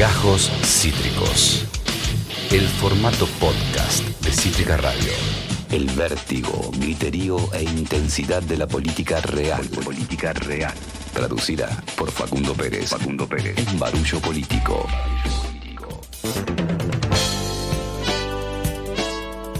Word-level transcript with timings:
Gajos 0.00 0.50
Cítricos. 0.64 1.66
El 2.50 2.66
formato 2.66 3.26
podcast 3.38 4.02
de 4.24 4.32
Cítrica 4.32 4.78
Radio. 4.78 5.12
El 5.70 5.84
vértigo, 5.90 6.70
griterío 6.78 7.36
e 7.52 7.62
intensidad 7.64 8.42
de 8.42 8.56
la 8.56 8.66
política 8.66 9.20
real. 9.20 9.62
Política 9.84 10.32
real. 10.32 10.72
Traducida 11.12 11.68
por 11.98 12.10
Facundo 12.10 12.54
Pérez. 12.54 12.88
Facundo 12.88 13.28
Pérez. 13.28 13.54
En 13.58 13.78
Barullo 13.78 14.18
Político. 14.20 14.86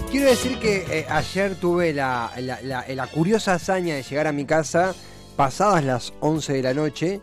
Quiero 0.09 0.25
decir 0.27 0.57
que 0.59 0.85
eh, 0.89 1.05
ayer 1.07 1.55
tuve 1.55 1.93
la, 1.93 2.31
la- 2.39 2.61
la- 2.63 2.85
la 2.89 3.07
curiosa 3.07 3.53
hazaña 3.53 3.93
de 3.95 4.01
llegar 4.03 4.25
a 4.25 4.31
mi 4.31 4.45
casa 4.45 4.95
pasadas 5.37 5.83
las 5.85 6.13
11 6.19 6.53
de 6.53 6.61
la 6.63 6.73
noche 6.73 7.21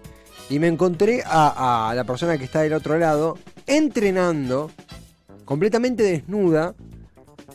y 0.51 0.59
me 0.59 0.67
encontré 0.67 1.23
a, 1.27 1.91
a 1.91 1.95
la 1.95 2.05
persona 2.05 2.39
que 2.39 2.45
está 2.45 2.61
del 2.63 2.73
otro 2.73 2.99
lado 2.99 3.39
entrenando 3.67 4.71
completamente 5.45 6.03
desnuda, 6.03 6.75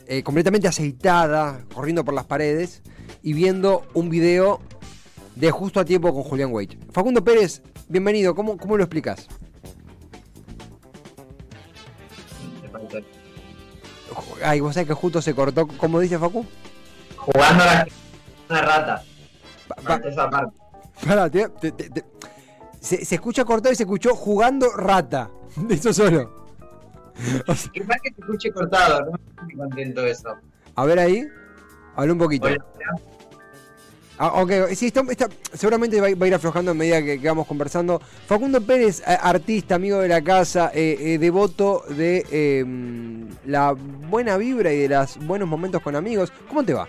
eh, 0.06 0.22
completamente 0.22 0.68
aceitada, 0.68 1.64
corriendo 1.74 2.04
por 2.04 2.14
las 2.14 2.24
paredes 2.24 2.82
y 3.22 3.32
viendo 3.32 3.84
un 3.94 4.10
video 4.10 4.60
de 5.36 5.50
justo 5.50 5.80
a 5.80 5.84
tiempo 5.84 6.12
con 6.14 6.22
Julián 6.22 6.52
Wade. 6.52 6.78
Facundo 6.92 7.22
Pérez, 7.24 7.62
bienvenido, 7.88 8.34
¿cómo, 8.34 8.56
cómo 8.56 8.76
lo 8.76 8.84
explicas? 8.84 9.26
Ay, 14.44 14.60
vos 14.60 14.74
sabés 14.74 14.88
que 14.88 14.94
justo 14.94 15.20
se 15.22 15.34
cortó, 15.34 15.66
¿cómo 15.66 15.98
dice 16.00 16.18
Facu? 16.18 16.44
Jugando 17.16 17.62
a 17.64 17.66
la 17.66 17.86
una 18.50 18.60
rata. 18.62 19.02
Pa- 19.68 19.76
pa- 19.76 20.08
Esa 20.08 20.28
parte. 20.30 20.56
Pará, 21.06 21.30
te- 21.30 21.48
te- 21.48 21.72
te- 21.72 21.90
te- 21.90 22.04
se, 22.84 23.04
se 23.04 23.14
escucha 23.16 23.44
cortado 23.44 23.72
y 23.72 23.76
se 23.76 23.84
escuchó 23.84 24.14
jugando 24.14 24.70
rata. 24.76 25.30
Eso 25.70 25.92
solo. 25.92 26.44
O 27.46 27.54
sea, 27.54 27.70
Quizás 27.72 27.96
que 28.02 28.10
te 28.10 28.20
escuche 28.20 28.50
cortado, 28.52 29.06
no 29.06 29.16
estoy 29.40 29.56
contento 29.56 30.02
de 30.02 30.10
eso. 30.10 30.34
a 30.74 30.84
ver 30.84 30.98
ahí. 30.98 31.24
Habla 31.96 32.12
un 32.12 32.18
poquito. 32.18 32.46
Hola, 32.46 32.58
Ah, 34.16 34.40
ok, 34.42 34.52
sí, 34.74 34.86
está, 34.86 35.02
está- 35.10 35.28
seguramente 35.54 36.00
va, 36.00 36.06
a 36.06 36.10
ir- 36.10 36.20
va 36.20 36.26
a 36.26 36.28
ir 36.28 36.34
aflojando 36.34 36.70
a 36.70 36.74
medida 36.74 37.02
que, 37.02 37.20
que 37.20 37.26
vamos 37.26 37.48
conversando. 37.48 38.00
Facundo 38.28 38.60
Pérez, 38.60 39.00
eh, 39.00 39.16
artista, 39.20 39.74
amigo 39.74 39.98
de 39.98 40.06
la 40.08 40.22
casa, 40.22 40.70
eh, 40.72 40.96
eh, 41.00 41.18
devoto 41.18 41.82
de 41.88 42.24
eh, 42.30 42.64
la 43.46 43.72
buena 43.72 44.36
vibra 44.36 44.72
y 44.72 44.78
de 44.78 44.88
los 44.88 45.18
buenos 45.26 45.48
momentos 45.48 45.82
con 45.82 45.96
amigos. 45.96 46.32
¿Cómo 46.48 46.64
te 46.64 46.74
va? 46.74 46.86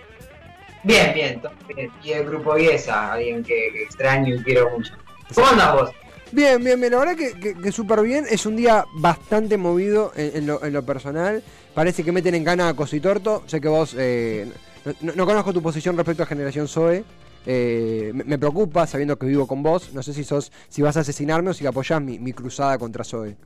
Bien, 0.83 1.13
bien, 1.15 1.41
todo 1.41 1.51
bien. 1.75 1.89
Y 2.03 2.11
el 2.11 2.25
grupo 2.27 2.53
Viesa, 2.53 3.13
alguien 3.13 3.43
que, 3.43 3.69
que 3.73 3.81
extraño 3.83 4.35
y 4.35 4.43
quiero 4.43 4.69
mucho. 4.77 4.93
¿Cómo 5.33 5.47
andas 5.47 5.73
vos? 5.73 5.89
Bien, 6.31 6.63
bien, 6.63 6.79
bien. 6.79 6.91
La 6.91 6.99
verdad 6.99 7.15
que, 7.15 7.33
que, 7.39 7.53
que 7.55 7.71
súper 7.71 8.01
bien. 8.01 8.25
Es 8.29 8.45
un 8.45 8.55
día 8.55 8.85
bastante 8.95 9.57
movido 9.57 10.11
en, 10.15 10.37
en 10.37 10.47
lo, 10.47 10.63
en 10.63 10.73
lo 10.73 10.83
personal. 10.85 11.43
Parece 11.73 12.03
que 12.03 12.11
meten 12.11 12.35
en 12.35 12.43
gana 12.43 12.69
a 12.69 12.73
Cositorto. 12.73 13.43
Sé 13.47 13.61
que 13.61 13.67
vos... 13.67 13.95
eh, 13.97 14.51
no, 14.85 14.93
no- 15.01 15.13
no 15.15 15.25
conozco 15.25 15.53
tu 15.53 15.61
posición 15.61 15.95
respecto 15.97 16.23
a 16.23 16.25
Generación 16.25 16.67
Zoe. 16.67 17.03
Eh, 17.47 18.11
me, 18.13 18.23
me 18.23 18.37
preocupa 18.39 18.87
sabiendo 18.87 19.17
que 19.17 19.25
vivo 19.27 19.47
con 19.47 19.63
vos. 19.63 19.93
No 19.93 20.03
sé 20.03 20.13
si 20.13 20.23
sos 20.23 20.51
si 20.69 20.81
vas 20.81 20.97
a 20.97 21.01
asesinarme 21.01 21.51
o 21.51 21.53
si 21.53 21.65
apoyás 21.65 22.01
mi, 22.01 22.19
mi 22.19 22.33
cruzada 22.33 22.77
contra 22.77 23.03
Zoe. 23.03 23.37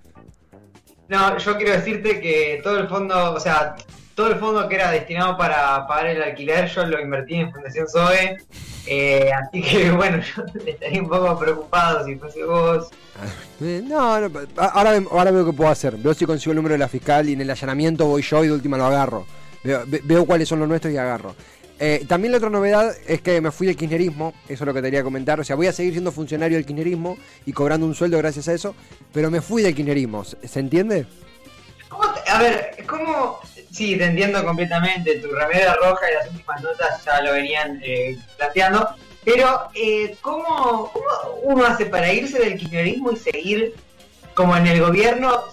No, 1.09 1.37
yo 1.37 1.57
quiero 1.57 1.73
decirte 1.73 2.19
que 2.21 2.61
todo 2.63 2.77
el 2.79 2.87
fondo, 2.87 3.33
o 3.33 3.39
sea, 3.39 3.75
todo 4.19 4.27
el 4.33 4.35
fondo 4.35 4.67
que 4.67 4.75
era 4.75 4.91
destinado 4.91 5.37
para 5.37 5.87
pagar 5.87 6.07
el 6.07 6.21
alquiler, 6.21 6.67
yo 6.69 6.85
lo 6.85 6.99
invertí 6.99 7.35
en 7.35 7.53
Fundación 7.53 7.87
Zoe. 7.87 8.35
Eh, 8.85 9.29
así 9.31 9.61
que 9.61 9.91
bueno, 10.01 10.21
yo 10.21 10.43
estaría 10.65 11.01
un 11.01 11.07
poco 11.07 11.39
preocupado 11.39 12.05
si 12.05 12.15
fuese 12.17 12.43
vos. 12.43 12.89
Eh, 13.61 13.81
no, 13.81 14.19
no, 14.19 14.29
ahora, 14.57 14.91
ve- 14.99 15.07
ahora 15.09 15.31
veo 15.31 15.45
qué 15.45 15.53
puedo 15.53 15.69
hacer. 15.69 15.95
Veo 15.95 16.13
si 16.13 16.25
consigo 16.25 16.51
el 16.51 16.57
número 16.57 16.73
de 16.73 16.79
la 16.79 16.89
fiscal 16.89 17.29
y 17.29 17.33
en 17.33 17.39
el 17.39 17.49
allanamiento 17.49 18.07
voy 18.07 18.21
yo 18.21 18.43
y 18.43 18.47
de 18.47 18.53
última 18.53 18.75
lo 18.77 18.87
agarro. 18.87 19.25
Veo, 19.63 19.83
ve- 19.87 20.01
veo 20.03 20.25
cuáles 20.25 20.49
son 20.49 20.59
los 20.59 20.67
nuestros 20.67 20.93
y 20.93 20.97
agarro. 20.97 21.33
Eh, 21.79 22.03
también 22.09 22.33
la 22.33 22.39
otra 22.39 22.49
novedad 22.49 22.93
es 23.07 23.21
que 23.21 23.39
me 23.39 23.51
fui 23.51 23.67
del 23.67 23.77
kirchnerismo, 23.77 24.33
eso 24.49 24.65
es 24.65 24.67
lo 24.67 24.73
que 24.73 24.81
te 24.81 24.87
quería 24.87 25.03
comentar. 25.03 25.39
O 25.39 25.45
sea, 25.45 25.55
voy 25.55 25.67
a 25.67 25.71
seguir 25.71 25.93
siendo 25.93 26.11
funcionario 26.11 26.57
del 26.57 26.65
kirchnerismo 26.65 27.17
y 27.45 27.53
cobrando 27.53 27.85
un 27.85 27.95
sueldo 27.95 28.17
gracias 28.17 28.49
a 28.49 28.53
eso, 28.53 28.75
pero 29.13 29.31
me 29.31 29.39
fui 29.39 29.61
del 29.63 29.73
kirchnerismo. 29.73 30.25
¿Se 30.25 30.45
se 30.45 30.59
entiende? 30.59 31.05
¿Cómo 31.87 32.03
te- 32.13 32.29
a 32.29 32.37
ver, 32.37 32.71
¿cómo? 32.85 33.39
Sí, 33.71 33.97
te 33.97 34.05
entiendo 34.05 34.43
completamente. 34.43 35.15
Tu 35.19 35.27
remera 35.31 35.75
roja 35.75 36.09
y 36.11 36.15
las 36.15 36.31
últimas 36.31 36.61
notas 36.61 37.03
ya 37.05 37.21
lo 37.21 37.33
venían 37.33 37.79
eh, 37.83 38.17
planteando. 38.37 38.89
Pero, 39.23 39.67
eh, 39.75 40.15
¿cómo, 40.21 40.89
¿cómo 40.91 41.05
uno 41.43 41.65
hace 41.65 41.85
para 41.85 42.11
irse 42.11 42.39
del 42.39 42.57
kirchnerismo 42.57 43.11
y 43.11 43.17
seguir 43.17 43.73
como 44.33 44.55
en 44.57 44.65
el 44.67 44.81
gobierno? 44.81 45.43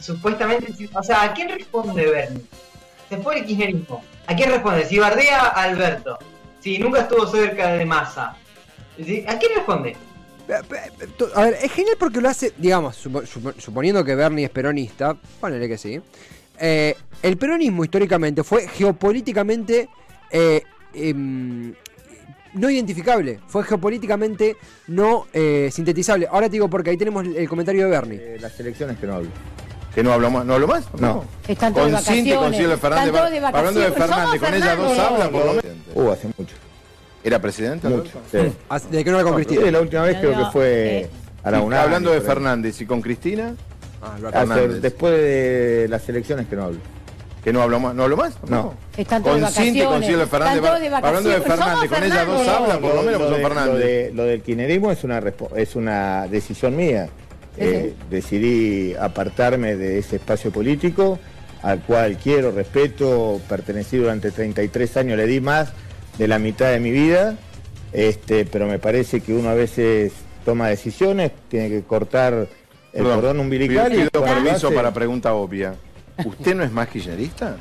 Supuestamente, 0.00 0.72
o 0.94 1.02
sea, 1.02 1.22
¿a 1.22 1.34
quién 1.34 1.48
responde 1.50 2.06
Bernie? 2.06 2.42
Se 3.08 3.18
fue 3.18 3.40
el 3.40 3.44
kirchnerismo. 3.46 4.02
¿A 4.26 4.34
quién 4.34 4.50
responde? 4.50 4.86
Si 4.86 4.98
bardea 4.98 5.40
Alberto. 5.48 6.18
Si 6.60 6.78
nunca 6.78 7.00
estuvo 7.00 7.26
cerca 7.26 7.72
de 7.74 7.84
Massa. 7.84 8.36
¿A 9.26 9.38
quién 9.38 9.52
responde? 9.56 9.96
A 11.34 11.42
ver, 11.44 11.58
es 11.62 11.72
genial 11.72 11.96
porque 11.98 12.20
lo 12.20 12.28
hace, 12.28 12.52
digamos, 12.56 12.96
supo- 12.96 13.24
supo- 13.24 13.54
suponiendo 13.60 14.04
que 14.04 14.14
Bernie 14.14 14.46
es 14.46 14.50
peronista, 14.50 15.14
ponele 15.40 15.68
que 15.68 15.78
sí. 15.78 16.00
Eh, 16.60 16.96
el 17.22 17.36
peronismo 17.36 17.84
históricamente 17.84 18.44
fue 18.44 18.68
geopolíticamente 18.68 19.88
eh, 20.30 20.62
em, 20.94 21.74
no 22.54 22.70
identificable, 22.70 23.40
fue 23.46 23.64
geopolíticamente 23.64 24.56
no 24.88 25.26
eh, 25.32 25.70
sintetizable. 25.72 26.26
Ahora 26.30 26.46
te 26.46 26.52
digo 26.52 26.68
porque 26.68 26.90
ahí 26.90 26.96
tenemos 26.96 27.24
el, 27.24 27.48
comentario 27.48 27.84
de 27.84 27.90
Bernie. 27.90 28.18
Eh, 28.20 28.38
las 28.40 28.58
elecciones 28.58 28.98
que 28.98 29.06
no 29.06 29.14
hablo. 29.14 29.30
¿Que 29.94 30.02
no 30.02 30.12
hablo 30.12 30.30
más? 30.30 30.44
¿No 30.44 30.54
hablo 30.54 30.68
más? 30.68 30.84
No. 31.00 31.24
Están 31.48 31.74
todos 31.74 31.88
de 31.88 31.92
Con 31.94 32.02
Cinti, 32.04 32.32
con 32.32 32.52
Fernández. 32.78 33.12
De 33.12 33.46
Hablando 33.46 33.80
de. 33.80 33.92
Fernández, 33.92 34.40
con 34.40 34.54
ella 34.54 34.76
dos 34.76 34.98
hablan 34.98 35.30
por 35.30 35.46
lo 35.46 35.54
menos. 35.54 35.64
Uh, 35.94 36.10
hace 36.10 36.28
mucho. 36.38 36.54
¿Era 37.24 37.38
presidente? 37.40 37.88
Mucho. 37.88 38.18
Sí. 38.30 38.38
Así- 38.68 38.88
De 38.88 39.04
que 39.04 39.10
no 39.10 39.16
era 39.18 39.24
con 39.28 39.34
Cristina. 39.34 39.70
la 39.70 39.80
última 39.80 40.02
vez 40.02 40.14
No, 40.14 40.20
creo 40.20 40.36
no, 40.36 40.44
que 40.44 40.52
fue 40.52 40.98
eh. 41.00 41.10
a 41.42 41.50
la 41.50 41.60
UNAM. 41.60 41.80
Hablando 41.82 42.12
de. 42.12 42.20
Fernández 42.20 42.80
y 42.80 42.86
con 42.86 43.02
Cristina, 43.02 43.54
Ah, 44.02 44.16
después 44.80 45.12
de 45.14 45.86
las 45.88 46.08
elecciones 46.08 46.46
que 46.46 46.56
no 46.56 46.64
hablo. 46.64 46.78
¿que 47.44 47.54
no 47.54 47.62
hablo 47.62 47.80
más? 47.80 47.94
¿No 47.94 48.02
hablo 48.02 48.16
más? 48.18 48.34
No. 48.48 48.74
Están 48.96 49.22
todos 49.22 49.36
de 49.36 49.42
Con 49.44 49.52
Cinti, 49.52 49.82
con. 49.82 50.02
Silvia 50.04 50.26
Fernández. 50.26 50.56
Están 50.56 50.68
todos 50.78 50.80
de 50.90 50.96
Hablando 50.96 51.30
de. 51.30 51.40
Fernández, 51.40 51.90
con 51.90 52.02
ella 52.04 52.24
dos 52.26 52.48
hablan, 52.48 52.80
por 52.80 52.94
lo 52.94 53.02
menos, 53.02 53.20
lo, 53.22 53.30
de, 53.30 53.42
Fernández. 53.42 53.72
lo 53.72 53.78
de- 53.78 54.12
lo 54.14 54.24
del 54.24 54.42
kirchnerismo 54.42 54.92
es 54.92 55.04
una, 55.04 55.22
es 55.56 55.74
una 55.76 56.26
decisión 56.28 56.76
mía. 56.76 57.08
Eh, 57.56 57.94
decidí 58.10 58.94
apartarme 58.94 59.76
de 59.76 59.98
ese 59.98 60.16
espacio 60.16 60.50
político 60.50 61.18
al 61.62 61.80
cual 61.80 62.16
quiero, 62.16 62.52
respeto, 62.52 63.40
pertenecí 63.48 63.96
durante 63.98 64.30
33 64.30 64.96
años, 64.98 65.16
le 65.18 65.26
di 65.26 65.40
más 65.40 65.72
de 66.16 66.28
la 66.28 66.38
mitad 66.38 66.70
de 66.70 66.80
mi 66.80 66.90
vida, 66.90 67.36
este, 67.92 68.44
pero 68.46 68.66
me 68.66 68.78
parece 68.78 69.20
que 69.20 69.34
uno 69.34 69.48
a 69.50 69.54
veces 69.54 70.12
toma 70.44 70.68
decisiones, 70.68 71.32
tiene 71.48 71.68
que 71.68 71.82
cortar 71.82 72.48
el 72.92 73.02
Perdón, 73.02 73.14
cordón 73.20 73.40
umbilical. 73.40 73.90
Pido, 73.90 74.04
y 74.04 74.08
pido 74.08 74.24
permiso 74.24 74.66
hace- 74.68 74.76
para 74.76 74.92
pregunta 74.92 75.32
obvia. 75.34 75.74
¿Usted 76.24 76.54
no 76.54 76.64
es 76.64 76.72
más 76.72 76.88
kirchnerista? 76.88 77.56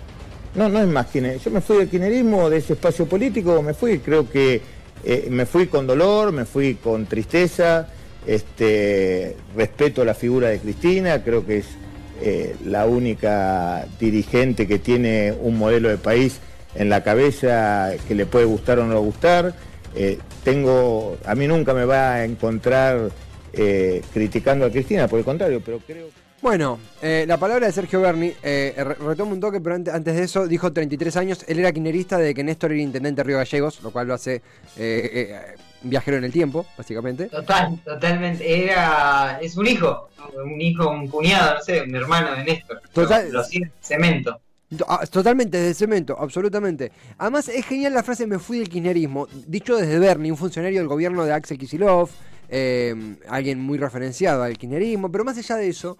No, 0.56 0.68
no 0.70 0.80
es 0.80 0.88
más 0.88 1.08
kirchner- 1.14 1.38
Yo 1.40 1.52
me 1.52 1.62
fui 1.62 1.78
del 1.78 1.90
kirchnerismo, 1.90 2.50
de 2.50 2.58
ese 2.58 2.74
espacio 2.74 3.06
político, 3.06 3.62
me 3.62 3.74
fui, 3.74 4.00
creo 4.00 4.30
que 4.30 4.62
eh, 5.04 5.28
me 5.30 5.46
fui 5.46 5.68
con 5.68 5.88
dolor, 5.88 6.32
me 6.34 6.44
fui 6.46 6.76
con 6.76 7.06
tristeza, 7.06 7.88
este, 8.28 9.36
respeto 9.56 10.04
la 10.04 10.14
figura 10.14 10.50
de 10.50 10.60
Cristina, 10.60 11.24
creo 11.24 11.46
que 11.46 11.60
es 11.60 11.66
eh, 12.22 12.56
la 12.66 12.86
única 12.86 13.86
dirigente 14.00 14.68
que 14.68 14.78
tiene 14.80 15.34
un 15.42 15.58
modelo 15.58 15.88
de 15.88 15.98
país 15.98 16.40
en 16.76 16.90
la 16.90 17.02
cabeza 17.02 17.92
que 18.08 18.14
le 18.16 18.26
puede 18.26 18.44
gustar 18.46 18.80
o 18.80 18.86
no 18.86 19.00
gustar. 19.00 19.54
Eh, 19.96 20.20
tengo, 20.44 21.18
a 21.26 21.34
mí 21.36 21.48
nunca 21.48 21.74
me 21.74 21.86
va 21.86 22.16
a 22.16 22.26
encontrar 22.26 23.10
eh, 23.54 24.02
criticando 24.14 24.66
a 24.66 24.70
Cristina, 24.72 25.08
por 25.08 25.20
el 25.20 25.26
contrario, 25.26 25.62
pero 25.64 25.80
creo 25.80 26.08
Bueno, 26.42 26.80
eh, 27.02 27.26
la 27.28 27.38
palabra 27.38 27.68
de 27.68 27.74
Sergio 27.74 28.00
Berni, 28.02 28.32
eh, 28.44 28.74
re- 28.78 28.96
retomo 28.96 29.34
un 29.34 29.40
toque, 29.42 29.60
pero 29.60 29.76
ante- 29.76 29.92
antes 29.92 30.16
de 30.16 30.24
eso 30.24 30.48
dijo 30.48 30.72
33 30.72 31.18
años, 31.18 31.44
él 31.48 31.60
era 31.60 31.72
kirchnerista 31.74 32.18
de 32.18 32.34
que 32.34 32.44
Néstor 32.44 32.72
era 32.72 32.82
intendente 32.82 33.20
de 33.22 33.28
Río 33.28 33.38
Gallegos, 33.38 33.82
lo 33.84 33.92
cual 33.92 34.08
lo 34.08 34.14
hace 34.14 34.36
eh, 34.36 34.42
eh, 34.78 35.40
viajero 35.82 36.18
en 36.18 36.24
el 36.24 36.32
tiempo, 36.32 36.66
básicamente. 36.78 37.26
Total, 37.28 37.78
totalmente. 37.84 38.64
Era, 38.64 39.38
es 39.42 39.58
un 39.58 39.68
hijo, 39.68 40.10
un 40.44 40.62
hijo, 40.62 40.90
un 40.90 41.08
cuñado, 41.10 41.56
no 41.56 41.62
sé, 41.62 41.82
un 41.82 41.94
hermano 41.96 42.34
de 42.36 42.44
Néstor. 42.46 42.82
Total. 42.94 43.28
Lo, 43.32 43.40
lo 43.40 43.44
sigue, 43.44 43.70
cemento. 43.82 44.40
To- 44.78 44.86
ah, 44.88 45.06
Totalmente, 45.08 45.58
desde 45.58 45.74
cemento, 45.74 46.16
absolutamente. 46.18 46.92
Además, 47.18 47.50
es 47.50 47.66
genial 47.66 47.94
la 47.94 48.04
frase 48.04 48.28
me 48.28 48.40
fui 48.40 48.60
del 48.60 48.70
kirchnerismo, 48.70 49.28
dicho 49.48 49.76
desde 49.76 49.98
Berni, 50.00 50.32
un 50.32 50.38
funcionario 50.38 50.80
del 50.80 50.88
gobierno 50.88 51.26
de 51.26 51.34
Axel 51.34 51.58
Kicillof, 51.58 52.12
eh, 52.50 53.18
alguien 53.28 53.60
muy 53.60 53.78
referenciado 53.78 54.44
al 54.44 54.58
kirchnerismo, 54.58 55.12
pero 55.12 55.24
más 55.24 55.38
allá 55.38 55.56
de 55.56 55.70
eso, 55.70 55.98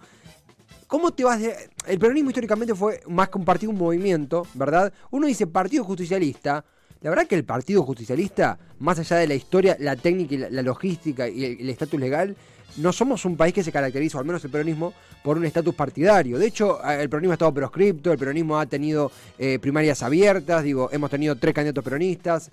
¿cómo 0.86 1.12
te 1.12 1.24
vas 1.24 1.40
de...? 1.40 1.54
El 1.86 1.98
peronismo 1.98 2.30
históricamente 2.30 2.74
fue 2.74 3.00
más 3.08 3.28
que 3.28 3.38
un 3.38 3.44
partido, 3.44 3.72
un 3.72 3.78
movimiento, 3.78 4.46
¿verdad? 4.54 4.92
Uno 5.10 5.26
dice 5.26 5.46
partido 5.46 5.84
justicialista, 5.84 6.64
la 7.00 7.10
verdad 7.10 7.26
que 7.26 7.34
el 7.34 7.44
partido 7.44 7.82
justicialista, 7.82 8.58
más 8.78 8.98
allá 8.98 9.16
de 9.16 9.26
la 9.26 9.34
historia, 9.34 9.76
la 9.80 9.96
técnica 9.96 10.34
y 10.34 10.38
la, 10.38 10.62
logística 10.62 11.28
y 11.28 11.44
el 11.44 11.68
estatus 11.70 11.98
legal, 11.98 12.36
no 12.76 12.92
somos 12.92 13.24
un 13.24 13.36
país 13.36 13.54
que 13.54 13.64
se 13.64 13.72
caracteriza, 13.72 14.18
o 14.18 14.20
al 14.20 14.26
menos 14.26 14.44
el 14.44 14.50
peronismo, 14.50 14.92
por 15.22 15.36
un 15.36 15.44
estatus 15.44 15.74
partidario. 15.74 16.38
De 16.38 16.46
hecho, 16.46 16.78
el 16.84 17.08
peronismo 17.08 17.32
ha 17.32 17.34
estado 17.34 17.54
proscripto, 17.54 18.12
el 18.12 18.18
peronismo 18.18 18.58
ha 18.58 18.66
tenido 18.66 19.10
eh, 19.38 19.58
primarias 19.58 20.02
abiertas, 20.02 20.62
digo, 20.62 20.88
hemos 20.92 21.10
tenido 21.10 21.36
tres 21.36 21.54
candidatos 21.54 21.84
peronistas. 21.84 22.50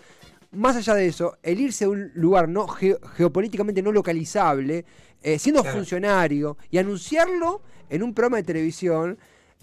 Más 0.51 0.75
allá 0.77 0.93
de 0.95 1.07
eso, 1.07 1.37
el 1.43 1.59
irse 1.59 1.85
a 1.85 1.89
un 1.89 2.11
lugar 2.15 2.47
no 2.47 2.67
geo- 2.67 2.99
geopolíticamente 3.15 3.81
no 3.81 3.91
localizable, 3.91 4.85
eh, 5.21 5.37
siendo 5.39 5.61
Claro. 5.61 5.77
funcionario 5.77 6.57
y 6.71 6.77
anunciarlo 6.77 7.61
en 7.89 8.03
un 8.03 8.13
programa 8.13 8.37
de 8.37 8.43
televisión, 8.43 9.17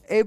eh, 0.09 0.25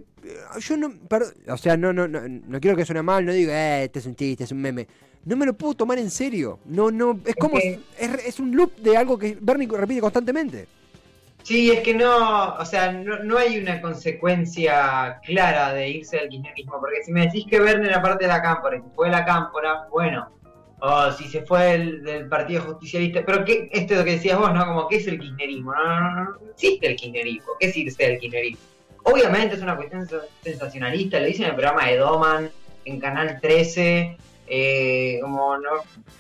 yo 0.60 0.78
no, 0.78 0.92
per- 1.08 1.36
o 1.48 1.58
sea, 1.58 1.78
no, 1.78 1.94
no, 1.94 2.08
no, 2.08 2.22
no 2.28 2.60
quiero 2.60 2.76
que 2.76 2.86
suene 2.86 3.04
mal, 3.04 3.24
no 3.26 3.32
digo, 3.34 3.52
eh, 3.52 3.84
este 3.86 4.00
es 4.00 4.06
un 4.08 4.16
chiste, 4.16 4.44
es 4.46 4.52
un 4.52 4.62
meme. 4.62 4.88
No 5.26 5.36
me 5.36 5.46
lo 5.46 5.54
puedo 5.54 5.74
tomar 5.76 6.00
en 6.00 6.10
serio. 6.10 6.60
No, 6.66 6.90
no, 6.90 7.20
es 7.26 7.36
como, 7.36 7.58
es, 7.60 7.80
es 8.00 8.40
un 8.40 8.56
loop 8.56 8.76
de 8.78 8.98
algo 8.98 9.18
que 9.20 9.38
Bernie 9.40 9.68
repite 9.68 10.00
constantemente. 10.02 10.68
Sí, 11.44 11.70
es 11.72 11.80
que 11.82 11.94
no, 11.94 12.56
o 12.56 12.66
sea, 12.66 12.92
no, 12.92 13.24
no 13.24 13.38
hay 13.38 13.58
una 13.60 13.80
consecuencia 13.82 15.20
clara 15.26 15.74
de 15.74 15.90
irse 15.90 16.20
al 16.20 16.30
kirchnerismo, 16.30 16.80
porque 16.80 17.04
si 17.04 17.12
me 17.12 17.22
decís 17.22 17.46
que 17.50 17.60
Werner 17.62 17.90
era 17.90 18.02
parte 18.02 18.26
de 18.26 18.30
la 18.30 18.42
cámpora 18.42 18.78
y 18.78 18.82
se 18.82 18.90
fue 18.96 19.08
de 19.08 19.14
la 19.14 19.26
cámpora, 19.26 19.88
bueno, 19.92 20.30
o 20.80 21.12
si 21.12 21.26
se 21.28 21.42
fue 21.42 21.64
del, 21.64 22.04
del 22.04 22.28
Partido 22.28 22.62
Justicialista, 22.62 23.24
pero 23.26 23.44
¿qué, 23.44 23.70
esto 23.72 23.94
es 23.94 24.00
lo 24.00 24.06
que 24.06 24.12
decías 24.12 24.38
vos, 24.38 24.54
¿no? 24.54 24.66
Como, 24.66 24.88
¿qué 24.88 24.98
es 24.98 25.08
el 25.08 25.20
kirchnerismo? 25.20 25.74
No, 25.74 25.84
no, 25.86 26.00
no, 26.16 26.24
no 26.32 26.52
existe 26.52 26.88
el 26.88 26.96
kirchnerismo, 26.96 27.48
¿qué 27.60 27.68
es 27.68 27.78
irse 27.78 28.04
del 28.04 28.20
kirchnerismo? 28.20 28.62
Obviamente 29.04 29.56
es 29.56 29.62
una 29.62 29.76
cuestión 29.76 30.08
sens- 30.08 30.28
sensacionalista, 30.44 31.20
lo 31.20 31.26
dicen 31.26 31.44
en 31.46 31.50
el 31.50 31.56
programa 31.56 31.88
de 31.88 31.98
Doman, 31.98 32.52
en 32.86 33.00
Canal 33.00 33.40
13, 33.42 34.18
eh, 34.48 35.20
como, 35.22 35.58
no, 35.58 35.70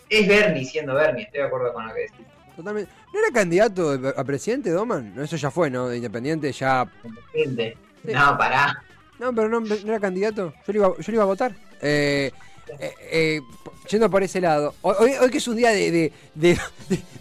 es 0.09 0.27
Bernie 0.27 0.65
siendo 0.65 0.95
Bernie, 0.95 1.23
estoy 1.25 1.41
de 1.41 1.47
acuerdo 1.47 1.73
con 1.73 1.87
lo 1.87 1.93
que 1.93 2.01
decís. 2.01 2.25
Totalmente. 2.55 2.91
¿No 3.13 3.19
era 3.19 3.29
candidato 3.31 3.99
a 4.17 4.23
presidente, 4.23 4.71
Doman? 4.71 5.13
No, 5.15 5.21
eso 5.23 5.35
ya 5.35 5.51
fue, 5.51 5.69
¿no? 5.69 5.87
De 5.89 5.97
independiente, 5.97 6.51
ya. 6.51 6.87
Sí. 7.33 7.73
No, 8.05 8.37
pará. 8.37 8.83
No, 9.19 9.33
pero 9.33 9.47
no, 9.47 9.59
no 9.59 9.75
era 9.75 9.99
candidato. 9.99 10.53
Yo 10.65 10.73
lo 10.73 10.79
iba, 10.79 10.87
yo 10.97 11.03
lo 11.07 11.13
iba 11.13 11.23
a 11.23 11.27
votar. 11.27 11.51
Eh, 11.81 12.31
eh, 12.79 12.93
eh, 13.11 13.41
yendo 13.89 14.09
por 14.09 14.23
ese 14.23 14.41
lado. 14.41 14.75
Hoy, 14.81 15.13
hoy- 15.19 15.29
que 15.29 15.37
es 15.37 15.47
un 15.47 15.55
día 15.55 15.69
de, 15.71 16.11
de, 16.35 16.59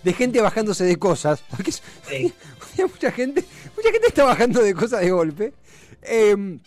de- 0.04 0.12
gente 0.12 0.40
bajándose 0.40 0.84
de 0.84 0.96
cosas. 0.96 1.43
Hoy 1.56 1.64
que 1.64 1.70
es 1.70 1.82
Sí. 2.08 2.32
mucha 2.82 3.10
gente, 3.10 3.44
mucha 3.76 3.90
gente 3.90 4.08
está 4.08 4.25
bajando 4.25 4.62
de 4.62 4.75
cosas 4.75 5.00
de 5.00 5.10
golpe. 5.10 5.52
Eh, 6.02 6.58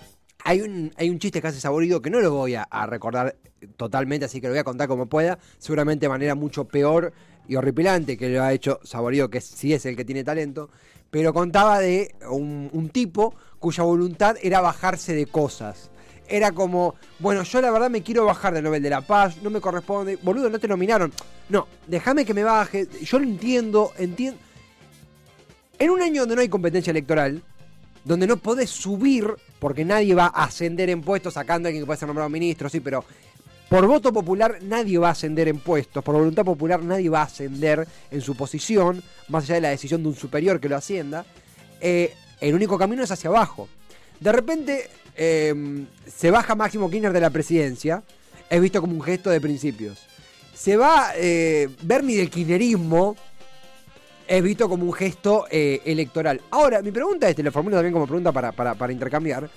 hay 0.44 0.62
un, 0.62 0.92
hay 0.98 1.10
un 1.10 1.20
chiste 1.20 1.42
que 1.42 1.48
hace 1.48 1.60
saborido 1.60 2.02
que 2.02 2.10
no 2.10 2.20
lo 2.20 2.31
voy 2.34 2.56
a, 2.56 2.64
a 2.64 2.86
recordar 2.86 3.36
totalmente, 3.78 4.26
así 4.26 4.40
que 4.42 4.48
lo 4.48 4.54
voy 4.54 4.60
a 4.60 4.64
contar 4.64 4.88
como 4.88 5.08
pueda. 5.08 5.38
Seguramente 5.58 6.06
de 6.06 6.10
manera 6.10 6.36
mucho 6.36 6.66
peor 6.66 7.14
y 7.48 7.56
horripilante 7.56 8.18
que 8.18 8.30
lo 8.30 8.44
ha 8.44 8.54
hecho 8.54 8.80
Saborido, 8.84 9.30
que 9.30 9.42
sí 9.42 9.74
es 9.74 9.86
el 9.86 9.96
que 9.96 10.06
tiene 10.06 10.24
talento. 10.24 10.70
Pero 11.12 11.34
contaba 11.34 11.80
de 11.80 12.14
un, 12.30 12.70
un 12.72 12.90
tipo 12.90 13.34
cuya 13.58 13.84
voluntad 13.84 14.38
era 14.42 14.62
bajarse 14.62 15.14
de 15.16 15.25
cosas. 15.25 15.90
Era 16.30 16.52
como, 16.52 16.96
bueno, 17.18 17.42
yo 17.42 17.60
la 17.60 17.72
verdad 17.72 17.90
me 17.90 18.04
quiero 18.04 18.26
bajar 18.26 18.54
del 18.54 18.64
Nobel 18.64 18.84
de 18.84 18.92
la 18.92 19.02
Paz, 19.02 19.38
no 19.42 19.50
me 19.50 19.60
corresponde. 19.60 20.18
Boludo, 20.22 20.50
no 20.50 20.60
te 20.60 20.68
nominaron. 20.68 21.12
No, 21.50 21.68
déjame 21.88 22.24
que 22.24 22.36
me 22.36 22.44
baje. 22.44 22.88
Yo 23.02 23.18
lo 23.18 23.26
entiendo, 23.26 23.92
entiendo. 23.98 24.40
En 25.80 25.90
un 25.90 26.02
año 26.02 26.22
donde 26.22 26.36
no 26.36 26.42
hay 26.42 26.50
competencia 26.50 26.92
electoral, 26.92 27.42
donde 28.04 28.28
no 28.28 28.38
podés 28.38 28.70
subir, 28.70 29.28
porque 29.60 29.84
nadie 29.84 30.14
va 30.14 30.26
a 30.26 30.44
ascender 30.44 30.90
en 30.90 31.02
puestos 31.02 31.34
sacando 31.34 31.68
a 31.68 31.70
alguien 31.70 31.84
que 31.84 31.88
puede 31.88 32.00
ser 32.00 32.08
nombrado 32.08 32.30
ministro, 32.30 32.70
sí, 32.70 32.80
pero 32.80 33.04
por 33.70 33.86
voto 33.88 34.12
popular 34.12 34.60
nadie 34.62 34.98
va 34.98 35.10
a 35.10 35.12
ascender 35.12 35.48
en 35.48 35.60
puestos, 35.60 36.04
por 36.04 36.16
voluntad 36.16 36.44
popular 36.44 36.84
nadie 36.84 37.10
va 37.10 37.22
a 37.22 37.25
ascender 37.25 37.88
en 38.12 38.22
su 38.22 38.36
posición, 38.36 39.04
más 39.28 39.44
allá 39.46 39.56
de 39.56 39.62
la 39.62 39.70
decisión 39.70 40.04
de 40.04 40.10
un 40.10 40.16
superior 40.16 40.60
que 40.60 40.70
lo 40.70 40.75
ascienda, 40.75 41.25
eh, 41.80 42.14
el 42.42 42.56
único 42.56 42.78
camino 42.78 43.04
es 43.04 43.12
hacia 43.12 43.30
abajo. 43.30 43.70
De 44.20 44.32
repente 44.32 44.90
eh, 45.16 45.86
se 46.08 46.32
baja 46.32 46.56
Máximo 46.56 46.90
Kirchner 46.90 47.14
de 47.14 47.22
la 47.22 47.30
presidencia, 47.30 48.04
es 48.50 48.62
visto 48.62 48.82
como 48.82 48.94
un 48.94 49.02
gesto 49.02 49.30
de 49.30 49.40
principios. 49.40 50.00
Se 50.54 50.76
va 50.76 51.12
eh, 51.16 51.70
Bernie 51.84 52.18
del 52.18 52.30
kirchnerismo, 52.30 53.16
es 54.28 54.44
visto 54.44 54.70
como 54.70 54.86
un 54.86 54.94
gesto 54.94 55.46
eh, 55.50 55.82
electoral. 55.86 56.40
Ahora, 56.52 56.82
mi 56.82 56.92
pregunta 56.92 57.28
es, 57.28 57.36
te 57.36 57.42
lo 57.42 57.52
formulo 57.52 57.78
también 57.78 57.94
como 57.94 58.06
pregunta 58.06 58.32
para, 58.32 58.52
para, 58.52 58.92
intercambiar. 58.92 59.50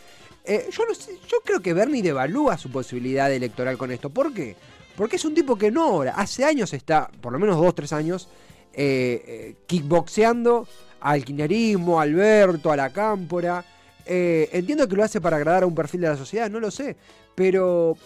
Eh, 0.45 0.69
yo, 0.71 0.85
no 0.87 0.95
sé, 0.95 1.19
yo 1.29 1.39
creo 1.45 1.61
que 1.61 1.75
Bernie 1.75 2.03
devalúa 2.03 2.57
su 2.57 2.71
posibilidad 2.71 3.31
electoral 3.31 3.77
con 3.77 3.91
esto. 3.91 4.11
¿Por 4.11 4.33
qué? 4.33 4.57
Porque 4.97 5.17
es 5.17 5.25
un 5.25 5.35
tipo 5.35 5.57
que 5.57 5.71
no 5.71 5.85
ahora, 5.85 6.15
hace 6.17 6.45
años 6.45 6.73
está, 6.73 7.11
por 7.21 7.33
lo 7.33 7.39
menos 7.39 7.59
dos, 7.59 7.75
tres 7.75 7.93
años, 7.93 8.29
eh, 8.73 9.57
kickboxeando 9.67 10.67
al 11.01 11.25
kirchnerismo, 11.25 12.01
a 12.01 12.05
Alberto, 12.05 12.73
a 12.73 12.77
la 12.77 12.91
cámpora. 12.91 13.65
Eh, 14.07 14.49
entiendo 14.53 14.89
que 14.89 14.97
lo 14.97 15.05
hace 15.05 15.21
para 15.21 15.37
agradar 15.37 15.63
a 15.63 15.67
un 15.67 15.75
perfil 15.75 16.01
de 16.03 16.09
la 16.09 16.17
sociedad, 16.17 16.51
no 16.51 16.61
lo 16.61 16.71
sé. 16.71 16.97
Pero 17.35 17.97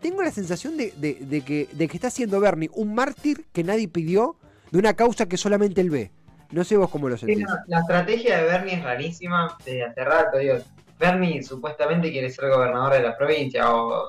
tengo 0.00 0.22
la 0.22 0.30
sensación 0.30 0.76
de, 0.76 0.92
de- 0.96 1.40
que, 1.42 1.68
de 1.72 1.88
que 1.88 1.96
está 1.96 2.10
siendo 2.10 2.38
Bernie 2.40 2.70
un 2.74 2.94
mártir 2.94 3.46
que 3.52 3.64
nadie 3.64 3.88
pidió 3.88 4.36
de 4.70 4.78
una 4.78 4.94
causa 4.94 5.26
que 5.26 5.36
solamente 5.36 5.80
él 5.80 5.90
ve. 5.90 6.10
No 6.50 6.62
sé 6.64 6.76
vos 6.76 6.90
cómo 6.90 7.08
lo 7.08 7.16
sentís. 7.16 7.44
la 7.66 7.80
estrategia 7.80 8.38
de 8.38 8.44
Bernie 8.44 8.74
es 8.74 8.84
rarísima 8.84 9.56
desde 9.64 9.84
hace 9.84 10.04
rato. 10.04 10.38
Digo, 10.38 10.54
Bernie 10.98 11.42
supuestamente 11.42 12.10
quiere 12.12 12.30
ser 12.30 12.48
gobernador 12.50 12.92
de 12.92 13.02
la 13.02 13.16
provincia, 13.16 13.74
o 13.74 14.08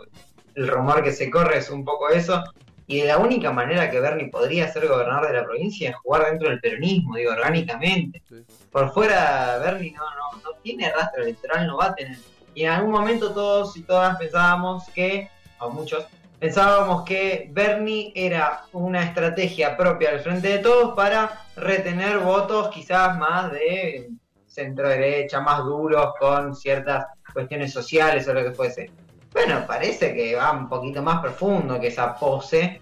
el 0.55 0.67
rumor 0.67 1.03
que 1.03 1.11
se 1.11 1.29
corre 1.31 1.57
es 1.57 1.69
un 1.69 1.83
poco 1.83 2.09
eso. 2.09 2.43
Y 2.89 3.03
la 3.03 3.17
única 3.17 3.51
manera 3.51 3.91
que 3.91 3.99
Bernie 3.99 4.29
podría 4.29 4.71
ser 4.71 4.87
gobernador 4.87 5.27
de 5.27 5.33
la 5.33 5.43
provincia 5.43 5.89
es 5.89 5.95
jugar 5.97 6.25
dentro 6.25 6.49
del 6.49 6.61
peronismo, 6.61 7.17
digo, 7.17 7.33
orgánicamente. 7.33 8.23
Sí. 8.27 8.45
Por 8.71 8.93
fuera, 8.93 9.57
Bernie 9.57 9.91
no, 9.91 10.03
no, 10.03 10.41
no 10.41 10.57
tiene 10.63 10.89
rastro 10.93 11.23
electoral, 11.23 11.67
no 11.67 11.77
va 11.77 11.87
a 11.87 11.95
tener. 11.95 12.17
Y 12.53 12.63
en 12.63 12.71
algún 12.71 12.91
momento 12.91 13.33
todos 13.33 13.75
y 13.75 13.83
todas 13.83 14.17
pensábamos 14.17 14.85
que, 14.95 15.29
o 15.59 15.69
muchos, 15.69 16.07
pensábamos 16.39 17.03
que 17.03 17.49
Bernie 17.51 18.13
era 18.15 18.63
una 18.71 19.03
estrategia 19.03 19.75
propia 19.75 20.11
del 20.11 20.21
frente 20.21 20.47
de 20.47 20.59
todos 20.59 20.95
para 20.95 21.41
retener 21.55 22.19
votos 22.19 22.69
quizás 22.69 23.17
más 23.17 23.51
de 23.51 24.09
centro 24.45 24.87
derecha, 24.87 25.41
más 25.41 25.59
duros 25.59 26.13
con 26.19 26.55
ciertas 26.55 27.05
cuestiones 27.33 27.73
sociales 27.73 28.27
o 28.27 28.33
lo 28.33 28.43
que 28.43 28.51
fuese. 28.51 28.89
Bueno, 29.33 29.65
parece 29.67 30.13
que 30.13 30.35
va 30.35 30.51
un 30.51 30.69
poquito 30.69 31.01
más 31.01 31.21
profundo 31.21 31.79
que 31.79 31.87
esa 31.87 32.15
pose 32.15 32.81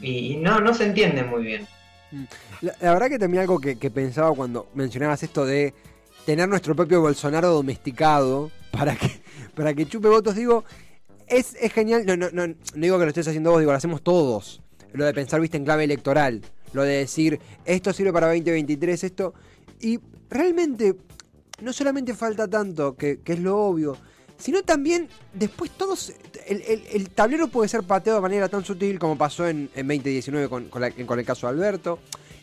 y, 0.00 0.32
y 0.32 0.36
no, 0.36 0.60
no 0.60 0.72
se 0.74 0.84
entiende 0.84 1.24
muy 1.24 1.42
bien. 1.44 1.66
La, 2.60 2.74
la 2.80 2.92
verdad 2.92 3.08
que 3.08 3.18
también 3.18 3.42
algo 3.42 3.60
que, 3.60 3.78
que 3.78 3.90
pensaba 3.90 4.32
cuando 4.34 4.68
mencionabas 4.74 5.22
esto 5.22 5.44
de 5.44 5.74
tener 6.24 6.48
nuestro 6.48 6.74
propio 6.74 7.00
Bolsonaro 7.00 7.50
domesticado 7.50 8.50
para 8.70 8.94
que, 8.96 9.22
para 9.54 9.74
que 9.74 9.86
chupe 9.86 10.08
votos, 10.08 10.34
digo, 10.34 10.64
es, 11.26 11.56
es 11.60 11.72
genial, 11.72 12.04
no, 12.06 12.16
no, 12.16 12.28
no, 12.32 12.46
no 12.46 12.54
digo 12.74 12.98
que 12.98 13.04
lo 13.04 13.08
estés 13.08 13.28
haciendo 13.28 13.50
vos, 13.50 13.60
digo, 13.60 13.72
lo 13.72 13.78
hacemos 13.78 14.02
todos. 14.02 14.62
Lo 14.92 15.04
de 15.04 15.12
pensar, 15.12 15.40
viste, 15.40 15.56
en 15.56 15.64
clave 15.64 15.84
electoral. 15.84 16.42
Lo 16.72 16.82
de 16.82 16.98
decir, 16.98 17.40
esto 17.64 17.92
sirve 17.92 18.12
para 18.12 18.28
2023, 18.28 19.04
esto. 19.04 19.34
Y 19.80 19.98
realmente, 20.30 20.94
no 21.60 21.72
solamente 21.72 22.14
falta 22.14 22.48
tanto, 22.48 22.96
que, 22.96 23.20
que 23.20 23.34
es 23.34 23.40
lo 23.40 23.58
obvio, 23.58 23.96
sino 24.38 24.62
también 24.62 25.08
después 25.32 25.70
todos. 25.72 26.12
El, 26.46 26.62
el- 26.62 27.10
tablero 27.10 27.48
puede 27.48 27.68
ser 27.68 27.82
pateado 27.82 28.18
de 28.18 28.22
manera 28.22 28.48
tan 28.48 28.64
sutil 28.64 28.98
como 28.98 29.16
pasó 29.18 29.48
en, 29.48 29.70
en 29.74 29.86
2019 29.88 30.48
con, 30.48 30.64
con 30.68 30.82
con 31.06 31.18
el 31.18 31.24
caso 31.24 31.46
de 31.46 31.52
Alberto. 31.54 31.98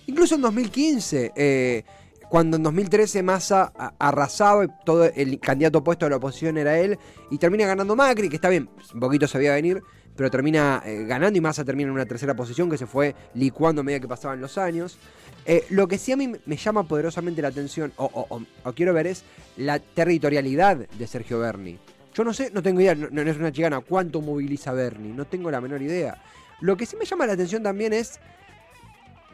Incluso 0.07 0.35
en 0.35 0.41
2015, 0.41 1.31
eh, 1.35 1.83
cuando 2.29 2.57
en 2.57 2.63
2013 2.63 3.23
Massa 3.23 3.71
arrasaba 3.99 4.67
todo 4.83 5.05
el 5.05 5.39
candidato 5.39 5.77
opuesto 5.79 6.05
de 6.05 6.09
la 6.09 6.17
oposición 6.17 6.57
era 6.57 6.77
él, 6.79 6.97
y 7.29 7.37
termina 7.37 7.65
ganando 7.67 7.95
Macri, 7.95 8.27
que 8.27 8.35
está 8.35 8.49
bien, 8.49 8.69
un 8.93 8.99
poquito 8.99 9.27
se 9.27 9.37
venir, 9.55 9.81
pero 10.15 10.29
termina 10.29 10.81
eh, 10.85 11.05
ganando 11.05 11.37
y 11.37 11.41
Massa 11.41 11.63
termina 11.65 11.87
en 11.89 11.93
una 11.95 12.05
tercera 12.05 12.35
posición 12.35 12.69
que 12.69 12.77
se 12.77 12.85
fue 12.85 13.15
licuando 13.33 13.81
a 13.81 13.83
medida 13.83 13.99
que 13.99 14.07
pasaban 14.07 14.39
los 14.41 14.57
años. 14.57 14.97
Eh, 15.45 15.65
lo 15.69 15.87
que 15.87 15.97
sí 15.97 16.11
a 16.11 16.17
mí 16.17 16.31
me 16.45 16.55
llama 16.55 16.83
poderosamente 16.87 17.41
la 17.41 17.49
atención, 17.49 17.91
o, 17.97 18.05
o- 18.29 18.73
quiero 18.73 18.93
ver, 18.93 19.07
es 19.07 19.23
la 19.57 19.79
territorialidad 19.79 20.77
de 20.77 21.07
Sergio 21.07 21.39
Berni. 21.39 21.77
Yo 22.13 22.23
no 22.23 22.33
sé, 22.33 22.51
no 22.53 22.61
tengo 22.61 22.79
idea, 22.79 22.95
no, 22.95 23.21
es 23.21 23.37
una 23.37 23.51
chicana, 23.51 23.79
cuánto 23.81 24.21
moviliza 24.21 24.71
Berni, 24.71 25.09
no 25.09 25.25
tengo 25.25 25.49
la 25.49 25.59
menor 25.59 25.81
idea. 25.81 26.21
Lo 26.61 26.77
que 26.77 26.85
sí 26.85 26.95
me 26.95 27.05
llama 27.05 27.25
la 27.25 27.33
atención 27.33 27.63
también 27.63 27.91
es 27.91 28.19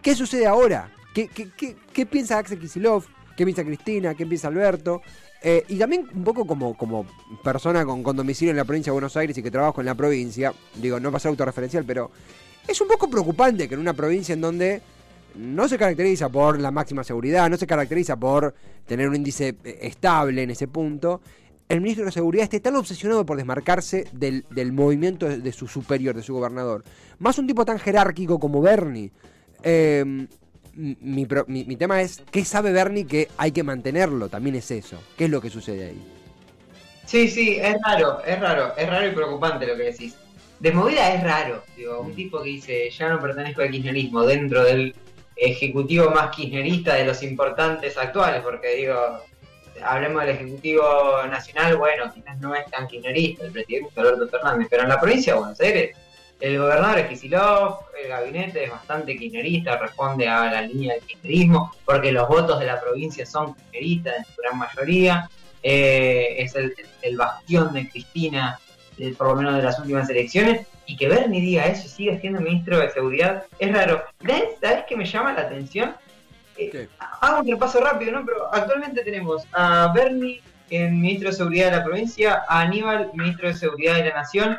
qué 0.02 0.16
sucede 0.16 0.48
ahora. 0.48 0.90
¿Qué, 1.14 1.28
qué, 1.28 2.06
piensa 2.06 2.38
Axel 2.38 2.60
Kicillof? 2.60 3.08
¿Qué 3.36 3.44
piensa 3.44 3.64
Cristina? 3.64 4.16
¿Qué 4.16 4.26
piensa 4.26 4.48
Alberto? 4.48 5.02
Eh, 5.42 5.64
y 5.70 5.78
también 5.78 6.08
un 6.14 6.24
poco 6.24 6.46
como, 6.46 6.76
como 6.76 7.06
persona 7.44 7.86
con, 7.86 8.04
domicilio 8.04 8.52
en 8.52 8.58
la 8.58 8.66
provincia 8.66 8.92
de 8.92 8.96
Buenos 8.96 9.16
Aires 9.16 9.38
y 9.38 9.44
que 9.44 9.52
trabajo 9.52 9.80
en 9.82 9.86
la 9.86 9.96
provincia, 9.96 10.54
digo, 10.76 11.00
no 11.00 11.12
para 11.12 11.20
ser 11.20 11.30
autorreferencial, 11.30 11.86
pero 11.86 12.12
es 12.68 12.80
un 12.82 12.88
poco 12.88 13.10
preocupante 13.10 13.68
que 13.68 13.76
en 13.76 13.80
una 13.80 13.94
provincia 13.94 14.34
en 14.34 14.42
donde 14.42 14.82
no 15.36 15.70
se 15.70 15.78
caracteriza 15.78 16.28
por 16.28 16.60
la 16.60 16.72
máxima 16.72 17.04
seguridad, 17.04 17.50
no 17.50 17.56
se 17.56 17.68
caracteriza 17.68 18.18
por 18.18 18.54
tener 18.86 19.08
un 19.08 19.16
índice 19.16 19.56
eh, 19.64 19.80
estable 19.82 20.44
en 20.44 20.52
ese 20.52 20.68
punto, 20.68 21.22
el 21.70 21.82
ministro 21.82 22.06
de 22.06 22.12
Seguridad 22.12 22.46
esté 22.46 22.60
tan 22.60 22.76
obsesionado 22.76 23.26
por 23.28 23.38
desmarcarse 23.38 24.08
del, 24.12 24.44
del 24.50 24.74
movimiento 24.74 25.28
de, 25.28 25.38
de 25.38 25.52
su 25.52 25.68
superior, 25.68 26.16
de 26.16 26.24
su 26.24 26.34
gobernador. 26.34 26.84
Más 27.20 27.38
un 27.38 27.46
tipo 27.46 27.64
tan 27.64 27.78
jerárquico 27.78 28.40
como 28.40 28.60
Bernie. 28.60 29.12
Eh, 29.62 30.28
mi, 31.02 31.26
pro- 31.26 31.46
mi- 31.48 31.66
mi 31.66 31.76
tema 31.76 32.02
es, 32.02 32.22
¿qué 32.32 32.46
sabe 32.46 32.72
Bernie 32.72 33.06
que 33.06 33.28
hay 33.38 33.52
que 33.52 33.64
mantenerlo? 33.64 34.30
También 34.30 34.56
es 34.56 34.72
eso. 34.72 34.98
¿Qué 35.18 35.26
es 35.26 35.30
lo 35.30 35.42
que 35.42 35.50
sucede 35.50 35.90
ahí? 35.90 36.02
Sí, 37.06 37.28
sí, 37.28 37.58
es 37.62 37.76
raro, 37.86 38.22
es 38.24 38.40
raro, 38.40 38.74
es 38.78 38.88
raro 38.90 39.08
y 39.08 39.12
preocupante 39.12 39.66
lo 39.68 39.76
que 39.76 39.84
decís. 39.84 40.16
De 40.60 40.72
movida 40.72 41.14
es 41.14 41.24
raro, 41.24 41.64
digo, 41.76 42.02
un 42.02 42.14
tipo 42.16 42.42
que 42.44 42.50
dice, 42.50 42.90
ya 42.92 43.10
no 43.10 43.20
pertenezco 43.20 43.62
al 43.62 43.72
kirchnerismo 43.72 44.24
dentro 44.26 44.64
del 44.64 44.94
ejecutivo 45.36 46.10
más 46.12 46.36
kirchnerista 46.36 46.96
de 46.96 47.06
los 47.06 47.24
importantes 47.24 47.98
actuales, 47.98 48.42
porque 48.44 48.76
digo, 48.76 48.96
hablemos 49.82 50.22
del 50.26 50.36
ejecutivo 50.36 50.84
nacional, 51.30 51.78
bueno, 51.78 52.12
quizás 52.14 52.38
no 52.40 52.54
es 52.54 52.66
tan 52.70 52.88
kirchnerista, 52.88 53.46
el 53.46 53.52
presidente 53.54 53.90
es 53.92 53.98
Alberto 53.98 54.28
Fernández, 54.28 54.68
pero 54.70 54.84
en 54.84 54.90
la 54.90 55.00
provincia 55.00 55.34
de 55.34 55.40
Buenos 55.40 55.60
Aires, 55.62 55.96
el 56.40 56.58
gobernador 56.58 57.00
es 57.00 57.08
Kicillof, 57.08 57.80
el 58.02 58.10
gabinete 58.10 58.64
es 58.64 58.72
bastante 58.72 59.18
kirchnerista, 59.18 59.78
responde 59.78 60.28
a 60.28 60.52
la 60.52 60.62
línea 60.62 60.94
del 60.94 61.04
kirchnerismo, 61.04 61.74
porque 61.86 62.12
los 62.12 62.28
votos 62.28 62.60
de 62.60 62.66
la 62.66 62.80
provincia 62.80 63.26
son 63.26 63.56
kirchneristas 63.56 64.18
en 64.20 64.26
su 64.26 64.42
gran 64.42 64.58
mayoría, 64.58 65.30
eh, 65.62 66.36
es 66.38 66.56
el, 66.56 66.74
el 67.02 67.18
bastión 67.18 67.74
de 67.74 67.90
Cristina, 67.90 68.60
eh, 68.98 69.14
por 69.18 69.28
lo 69.28 69.36
menos 69.36 69.56
de 69.56 69.64
las 69.64 69.80
últimas 69.80 70.10
elecciones, 70.10 70.66
y 70.86 70.98
que 70.98 71.08
Bernie 71.08 71.42
diga 71.42 71.68
eso 71.68 71.86
y 71.86 71.90
siga 71.90 72.20
siendo 72.20 72.42
ministro 72.42 72.80
de 72.80 72.90
Seguridad, 72.90 73.44
es 73.60 73.72
raro. 73.72 74.04
¿Sabes 74.60 74.86
qué 74.88 74.98
me 74.98 75.06
llama 75.06 75.34
la 75.34 75.42
atención? 75.42 75.96
Eh, 76.58 76.88
hago 77.22 77.42
un 77.42 77.48
repaso 77.48 77.80
rápido, 77.80 78.12
¿no? 78.12 78.26
Pero 78.26 78.54
actualmente 78.54 79.04
tenemos 79.04 79.44
a 79.54 79.92
Bernie, 79.94 80.42
eh, 80.70 80.90
ministro 80.90 81.30
de 81.30 81.36
Seguridad 81.36 81.72
de 81.72 81.78
la 81.78 81.84
provincia, 81.84 82.44
a 82.48 82.62
Aníbal, 82.62 83.12
ministro 83.14 83.48
de 83.50 83.54
Seguridad 83.54 83.96
de 83.96 84.06
la 84.06 84.16
Nación, 84.16 84.58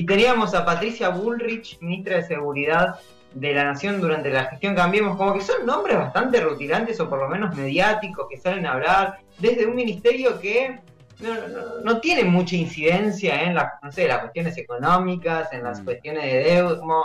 y 0.00 0.06
teníamos 0.06 0.54
a 0.54 0.64
Patricia 0.64 1.10
Bullrich, 1.10 1.78
ministra 1.80 2.16
de 2.16 2.22
Seguridad 2.22 2.98
de 3.34 3.52
la 3.52 3.64
Nación 3.64 4.00
durante 4.00 4.30
la 4.30 4.44
gestión 4.44 4.74
Cambiemos, 4.74 5.14
como 5.18 5.34
que 5.34 5.42
son 5.42 5.66
nombres 5.66 5.98
bastante 5.98 6.40
rutilantes 6.40 6.98
o 7.00 7.08
por 7.10 7.18
lo 7.18 7.28
menos 7.28 7.54
mediáticos 7.54 8.26
que 8.30 8.38
salen 8.38 8.64
a 8.64 8.72
hablar 8.72 9.18
desde 9.38 9.66
un 9.66 9.74
ministerio 9.74 10.40
que 10.40 10.78
no, 11.18 11.34
no- 11.34 11.80
no 11.84 12.00
tiene 12.00 12.24
mucha 12.24 12.56
incidencia 12.56 13.42
en 13.42 13.54
las, 13.54 13.72
no 13.82 13.92
sé, 13.92 14.08
las 14.08 14.20
cuestiones 14.20 14.56
económicas, 14.56 15.52
en 15.52 15.64
las 15.64 15.80
Mm. 15.80 15.84
cuestiones 15.84 16.24
de 16.24 16.38
deuda, 16.44 16.78
como- 16.80 17.04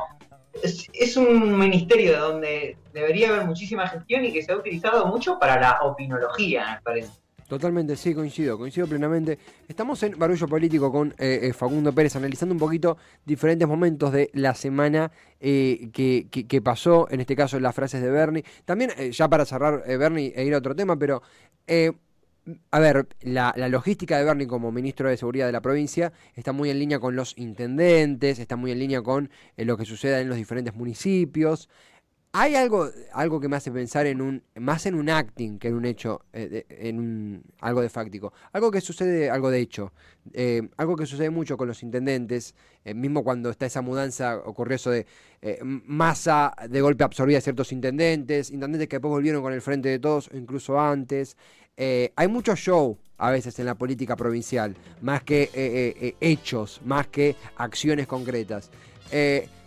es, 0.64 0.88
es 0.94 1.18
un 1.18 1.60
ministerio 1.60 2.18
donde 2.18 2.78
debería 2.94 3.28
haber 3.28 3.44
muchísima 3.46 3.88
gestión 3.90 4.24
y 4.24 4.32
que 4.32 4.42
se 4.42 4.54
ha 4.54 4.56
utilizado 4.56 5.06
mucho 5.08 5.38
para 5.38 5.60
la 5.60 5.80
opinología, 5.82 6.76
me 6.76 6.82
parece. 6.82 7.12
Totalmente, 7.48 7.96
sí, 7.96 8.16
coincido, 8.16 8.58
coincido 8.58 8.88
plenamente. 8.88 9.38
Estamos 9.68 10.02
en 10.02 10.18
Barullo 10.18 10.48
Político 10.48 10.92
con 10.92 11.14
eh, 11.20 11.42
eh, 11.44 11.54
Facundo 11.54 11.94
Pérez, 11.94 12.16
analizando 12.16 12.54
un 12.54 12.60
poquito 12.60 12.98
diferentes 13.24 13.68
momentos 13.68 14.12
de 14.12 14.32
la 14.34 14.56
semana 14.56 15.12
eh, 15.40 15.90
que, 15.94 16.26
que- 16.32 16.48
que 16.48 16.62
pasó, 16.64 17.08
en 17.12 17.22
este 17.22 17.36
caso 17.36 17.60
las 17.60 17.76
frases 17.76 18.02
de 18.02 18.10
Bernie. 18.10 18.44
También, 18.66 18.90
eh, 18.98 19.12
ya 19.12 19.28
para 19.30 19.46
cerrar 19.46 19.84
eh, 19.86 19.96
Bernie 19.98 20.34
e 20.36 20.44
ir 20.44 20.56
a 20.56 20.58
otro 20.58 20.76
tema, 20.76 20.98
pero, 20.98 21.22
a 22.72 22.80
ver, 22.80 23.08
la, 23.22 23.54
logística 23.70 24.18
de 24.18 24.24
Bernie 24.24 24.48
como 24.48 24.72
ministro 24.72 25.10
de 25.10 25.18
Seguridad 25.18 25.48
de 25.48 25.52
la 25.52 25.62
provincia 25.62 26.14
está 26.36 26.52
muy 26.52 26.70
en 26.70 26.78
línea 26.80 27.00
con 27.00 27.16
los 27.16 27.38
intendentes, 27.38 28.38
está 28.40 28.56
muy 28.56 28.72
en 28.72 28.80
línea 28.80 29.02
con 29.02 29.30
eh, 29.58 29.66
lo 29.66 29.78
que 29.78 29.86
sucede 29.86 30.22
en 30.22 30.30
los 30.30 30.38
diferentes 30.38 30.76
municipios. 30.76 31.70
Hay 32.38 32.54
algo, 32.56 32.90
algo 33.14 33.40
que 33.40 33.48
me 33.48 33.56
hace 33.56 33.72
pensar 33.72 34.06
en 34.08 34.20
un, 34.20 34.44
más 34.56 34.86
en 34.86 34.96
un 34.96 35.10
acting 35.10 35.58
que 35.58 35.70
en 35.70 35.76
un 35.76 35.86
hecho, 35.86 36.26
eh, 36.34 36.66
en 36.68 37.42
algo 37.62 37.80
de 37.80 37.88
fáctico. 37.88 38.34
Algo 38.52 38.72
que 38.72 38.82
sucede, 38.82 39.30
algo 39.30 39.50
de 39.50 39.62
hecho. 39.62 39.94
Eh, 40.34 40.68
algo 40.76 40.98
que 40.98 41.06
sucede 41.06 41.30
mucho 41.30 41.56
con 41.56 41.70
los 41.70 41.82
intendentes, 41.82 42.54
eh, 42.84 42.94
mismo 42.94 43.24
cuando 43.24 43.50
está 43.52 43.68
esa 43.68 43.82
mudanza, 43.82 44.36
ocurrió 44.40 44.76
eso 44.76 44.92
de 44.92 45.06
masa 45.62 46.54
de 46.70 46.82
golpe 46.82 47.06
absorbida 47.06 47.38
a 47.38 47.42
ciertos 47.42 47.72
intendentes, 47.72 48.52
intendentes 48.52 48.90
que 48.90 48.98
después 48.98 49.12
volvieron 49.12 49.42
con 49.42 49.54
el 49.54 49.62
frente 49.62 49.88
de 49.88 50.00
todos, 50.00 50.30
incluso 50.34 50.78
antes. 50.78 51.38
Hay 51.78 52.28
mucho 52.28 52.54
show 52.58 52.98
a 53.18 53.32
veces 53.32 53.58
en 53.60 53.66
la 53.68 53.76
política 53.76 54.18
provincial, 54.18 54.76
más 55.02 55.24
que 55.24 56.16
hechos, 56.20 56.82
más 56.84 57.08
que 57.08 57.38
acciones 57.56 58.08
concretas. 58.08 58.72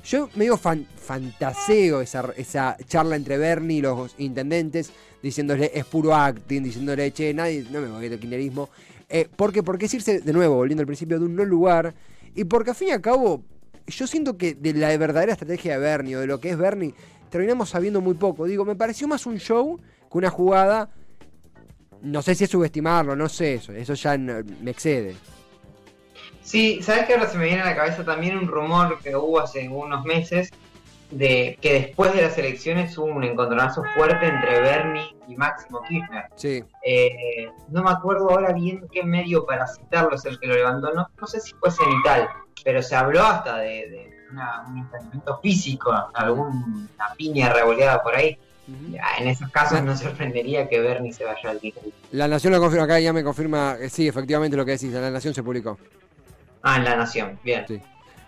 Yo 0.09 0.31
medio 0.37 0.57
fan- 0.57 0.87
fantaseo 0.97 2.00
esa, 2.00 2.33
esa 2.37 2.79
charla 2.87 3.15
entre 3.15 3.37
Bernie 3.37 3.79
y 3.79 3.83
los 3.83 4.15
intendentes, 4.17 4.91
diciéndole 5.23 5.71
es 5.75 5.85
puro 5.85 6.15
acting, 6.15 6.62
diciéndole, 6.62 7.12
che, 7.12 7.35
nadie, 7.35 7.67
no 7.71 7.83
me 7.83 7.88
voy 7.88 8.09
del 8.09 8.19
kirchnerismo. 8.19 8.71
Eh, 9.07 9.29
porque, 9.37 9.62
porque 9.62 9.85
es 9.85 9.93
irse, 9.93 10.21
de 10.21 10.33
nuevo, 10.33 10.55
volviendo 10.55 10.81
al 10.81 10.87
principio, 10.87 11.19
de 11.19 11.27
un 11.27 11.37
no 11.37 11.45
lugar, 11.45 11.95
y 12.35 12.45
porque 12.45 12.71
al 12.71 12.77
fin 12.77 12.88
y 12.88 12.91
al 12.93 13.03
cabo, 13.03 13.43
yo 13.87 14.07
siento 14.07 14.38
que 14.38 14.55
de 14.55 14.73
la 14.73 14.97
verdadera 14.97 15.33
estrategia 15.33 15.75
de 15.75 15.79
Bernie 15.79 16.17
o 16.17 16.21
de 16.21 16.27
lo 16.27 16.41
que 16.41 16.50
es 16.50 16.57
Bernie, 16.57 16.95
terminamos 17.29 17.69
sabiendo 17.69 18.00
muy 18.00 18.15
poco. 18.15 18.47
Digo, 18.47 18.65
me 18.65 18.77
pareció 18.77 19.09
más 19.09 19.27
un 19.27 19.38
show 19.38 19.79
que 20.11 20.17
una 20.19 20.31
jugada. 20.31 20.88
No 22.00 22.23
sé 22.23 22.35
si 22.35 22.45
es 22.45 22.50
subestimarlo, 22.50 23.15
no 23.15 23.29
sé 23.29 23.55
eso, 23.55 23.73
eso 23.73 23.93
ya 23.93 24.17
me 24.17 24.71
excede. 24.71 25.17
Sí, 26.49 26.81
¿sabes 26.83 27.05
que 27.07 27.12
ahora 27.14 27.28
se 27.28 27.37
me 27.37 27.45
viene 27.45 27.61
a 27.61 27.67
la 27.67 27.76
cabeza 27.76 28.05
también 28.05 28.38
un 28.38 28.49
rumor 28.49 28.99
que 29.00 29.14
hubo 29.14 29.38
hace 29.38 29.69
unos 29.69 30.02
meses 30.07 30.50
de 31.11 31.59
que 31.61 31.73
después 31.75 32.14
de 32.14 32.23
las 32.23 32.38
elecciones 32.38 32.97
hubo 32.97 33.07
un 33.07 33.23
encontronazo 33.25 33.83
fuerte 33.95 34.26
entre 34.26 34.61
Bernie 34.62 35.14
y 35.26 35.37
Máximo 35.37 35.83
Kirchner? 35.87 36.25
Sí, 36.37 36.64
Eh, 36.87 37.50
no 37.69 37.83
me 37.83 37.90
acuerdo 37.90 38.31
ahora 38.31 38.52
bien 38.55 38.87
qué 38.90 39.02
medio 39.02 39.45
para 39.45 39.67
citarlo 39.67 40.14
es 40.17 40.25
el 40.25 40.38
que 40.38 40.47
lo 40.47 40.55
levantó, 40.55 40.90
no, 40.95 41.07
no 41.21 41.26
sé 41.26 41.38
si 41.40 41.52
fue 41.55 41.71
cenital, 41.71 42.28
pero 42.64 42.83
se 42.83 42.97
habló 42.97 43.23
hasta 43.23 43.59
de, 43.59 43.69
de 43.90 44.11
una- 44.33 44.64
un 44.69 44.78
enfrentamiento 44.78 45.38
físico, 45.43 45.93
alguna 46.14 46.64
piña 47.19 47.52
revoleada 47.52 48.02
por 48.02 48.14
ahí. 48.14 48.38
Ya, 48.90 49.02
En 49.19 49.28
esos 49.28 49.50
casos 49.50 49.83
no 49.83 49.95
sorprendería 49.97 50.67
que 50.69 50.81
Bernie 50.81 51.12
se 51.12 51.25
vaya 51.25 51.50
al 51.50 51.59
kirchnerismo. 51.59 51.99
La 52.12 52.26
Nación 52.28 52.52
lo 52.55 52.59
confirma 52.61 52.85
acá, 52.85 53.00
ya 53.00 53.12
me 53.14 53.23
confirma, 53.25 53.76
eh, 53.81 53.88
sí, 53.90 54.09
efectivamente 54.09 54.57
lo 54.59 54.64
que 54.67 54.73
decís, 54.73 54.93
La 54.93 55.11
Nación 55.11 55.33
se 55.35 55.43
publicó. 55.43 55.78
Ah, 56.62 56.77
en 56.77 56.85
La 56.85 56.97
Nación, 56.97 57.38
bien. 57.45 57.65
Sí. 57.67 57.81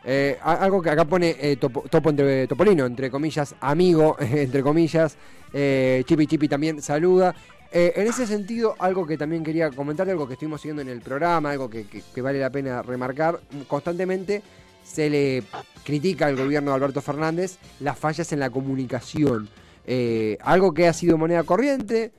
Eh, 0.04 0.38
algo 0.42 0.80
que 0.80 0.90
acá 0.90 1.04
pone 1.04 1.36
eh, 1.38 1.56
topo, 1.56 1.82
topo 1.90 2.10
entre 2.10 2.46
Topolino, 2.46 2.86
entre 2.86 3.10
comillas, 3.10 3.54
amigo, 3.60 4.16
entre 4.20 4.62
comillas, 4.62 5.16
eh, 5.52 6.02
Chipi 6.06 6.26
Chipi 6.26 6.48
también 6.48 6.80
saluda. 6.80 7.34
Eh, 7.72 7.92
en 7.94 8.08
ese 8.08 8.26
sentido, 8.26 8.74
algo 8.80 9.06
que 9.06 9.16
también 9.16 9.44
quería 9.44 9.70
comentar, 9.70 10.08
algo 10.10 10.26
que 10.26 10.32
estuvimos 10.32 10.60
siguiendo 10.60 10.82
en 10.82 10.88
el 10.88 11.00
programa, 11.00 11.52
algo 11.52 11.70
que, 11.70 11.86
vale 12.20 12.40
la 12.40 12.50
pena 12.50 12.82
remarcar, 12.82 13.40
constantemente 13.68 14.42
se 14.82 15.08
le 15.08 15.44
critica 15.84 16.26
al 16.26 16.36
gobierno 16.36 16.72
de 16.72 16.76
Alberto 16.76 17.00
Fernández 17.00 17.58
las 17.78 17.96
fallas 17.96 18.32
en 18.32 18.40
la 18.40 18.50
comunicación. 18.50 19.48
Eh, 19.86 20.36
algo 20.40 20.74
que 20.74 20.88
ha 20.88 20.92
sido 20.92 21.16
moneda 21.16 21.44
corriente, 21.44 22.12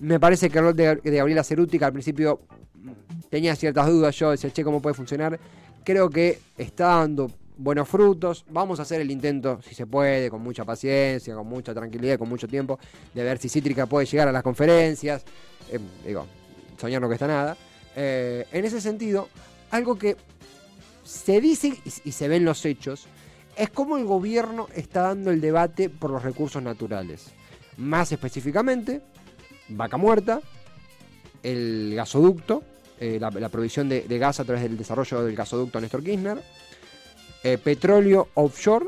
me 0.00 0.20
parece 0.20 0.50
que 0.50 0.58
el 0.58 0.64
rol 0.64 0.76
de, 0.76 0.96
de 0.96 1.16
Gabriela 1.16 1.44
Cerúti, 1.44 1.78
que 1.78 1.84
al 1.86 1.92
principio 1.92 2.40
tenía 3.28 3.54
ciertas 3.56 3.86
dudas, 3.88 4.14
yo 4.16 4.30
decía, 4.30 4.50
che, 4.50 4.64
¿cómo 4.64 4.80
puede 4.80 4.94
funcionar? 4.94 5.38
Creo 5.84 6.10
que 6.10 6.38
está 6.56 6.98
dando 6.98 7.30
buenos 7.56 7.88
frutos. 7.88 8.44
Vamos 8.50 8.78
a 8.78 8.82
hacer 8.82 9.00
el 9.00 9.10
intento, 9.10 9.60
si 9.62 9.74
se 9.74 9.86
puede, 9.86 10.30
con 10.30 10.42
mucha 10.42 10.64
paciencia, 10.64 11.34
con 11.34 11.46
mucha 11.46 11.74
tranquilidad, 11.74 12.18
con 12.18 12.28
mucho 12.28 12.48
tiempo, 12.48 12.78
de 13.14 13.22
ver 13.22 13.38
si 13.38 13.48
Cítrica 13.48 13.86
puede 13.86 14.06
llegar 14.06 14.28
a 14.28 14.32
las 14.32 14.42
conferencias. 14.42 15.24
Eh, 15.70 15.78
digo, 16.04 16.26
soñar 16.78 17.00
no 17.00 17.06
cuesta 17.06 17.26
nada. 17.26 17.56
Eh, 17.94 18.46
en 18.52 18.64
ese 18.64 18.80
sentido, 18.80 19.28
algo 19.70 19.96
que 19.96 20.16
se 21.04 21.40
dice 21.40 21.76
y, 22.04 22.12
se 22.12 22.28
ve 22.28 22.36
en 22.36 22.44
los 22.44 22.64
hechos 22.64 23.06
es 23.56 23.70
cómo 23.70 23.96
el 23.96 24.04
gobierno 24.04 24.68
está 24.74 25.02
dando 25.02 25.30
el 25.30 25.40
debate 25.40 25.90
por 25.90 26.10
los 26.10 26.22
recursos 26.22 26.62
naturales. 26.62 27.26
Más 27.76 28.12
específicamente, 28.12 29.02
vaca 29.68 29.96
muerta, 29.96 30.40
el 31.42 31.92
gasoducto, 31.94 32.62
eh, 33.00 33.18
la, 33.18 33.48
provisión 33.48 33.88
de, 33.88 34.18
gas 34.18 34.40
a 34.40 34.44
través 34.44 34.62
del 34.62 34.76
desarrollo 34.76 35.24
del 35.24 35.34
gasoducto 35.34 35.80
Néstor 35.80 36.02
Kirchner, 36.02 36.38
eh, 37.42 37.56
petróleo 37.56 38.28
offshore. 38.34 38.86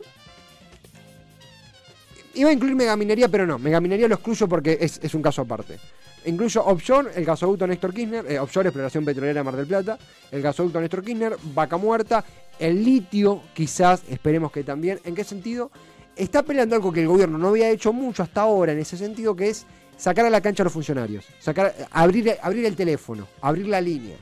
Iba 2.35 2.50
a 2.50 2.52
incluir 2.52 2.75
megaminería, 2.75 3.28
pero 3.28 3.47
no, 3.47 3.59
megaminería 3.59 4.09
lo 4.09 4.14
excluyo 4.14 4.47
porque 4.49 4.78
es, 4.81 5.00
es 5.02 5.14
un 5.14 5.23
caso 5.23 5.42
aparte. 5.42 5.78
Incluyo 6.25 6.64
offshore, 6.64 7.11
el 7.14 7.25
gasoducto 7.25 7.66
Néstor 7.66 7.92
Kirchner, 7.92 8.31
eh, 8.31 8.38
offshore 8.38 8.69
exploración 8.69 9.04
petrolera 9.04 9.42
Mar 9.42 9.57
del 9.57 9.66
Plata, 9.66 9.99
el 10.31 10.42
gasoducto 10.42 10.81
Néstor 10.81 11.02
Kirchner, 11.02 11.37
vaca 11.54 11.76
muerta, 11.76 12.25
el 12.59 12.85
litio, 12.85 13.42
quizás, 13.54 14.02
esperemos 14.09 14.52
que 14.52 14.62
también. 14.62 15.00
¿En 15.04 15.14
qué 15.14 15.25
sentido? 15.25 15.71
Está 16.16 16.42
peleando 16.42 16.76
algo 16.76 16.92
que 16.92 17.00
el 17.00 17.09
gobierno 17.09 17.38
no 17.38 17.49
había 17.49 17.71
hecho 17.71 17.92
mucho 17.92 18.23
hasta 18.23 18.42
ahora 18.42 18.73
en 18.73 18.78
ese 18.78 18.97
sentido, 18.99 19.35
que 19.35 19.49
es 19.49 19.64
sacar 19.97 20.26
a 20.26 20.31
la 20.31 20.40
cancha 20.40 20.62
a 20.62 20.64
los 20.64 20.73
funcionarios, 20.73 21.25
sacar, 21.40 21.75
abrir, 21.90 22.37
abrir 22.42 22.66
el 22.66 22.76
teléfono, 22.76 23.26
abrir 23.40 23.66
la 23.69 23.81
línea. 23.81 24.16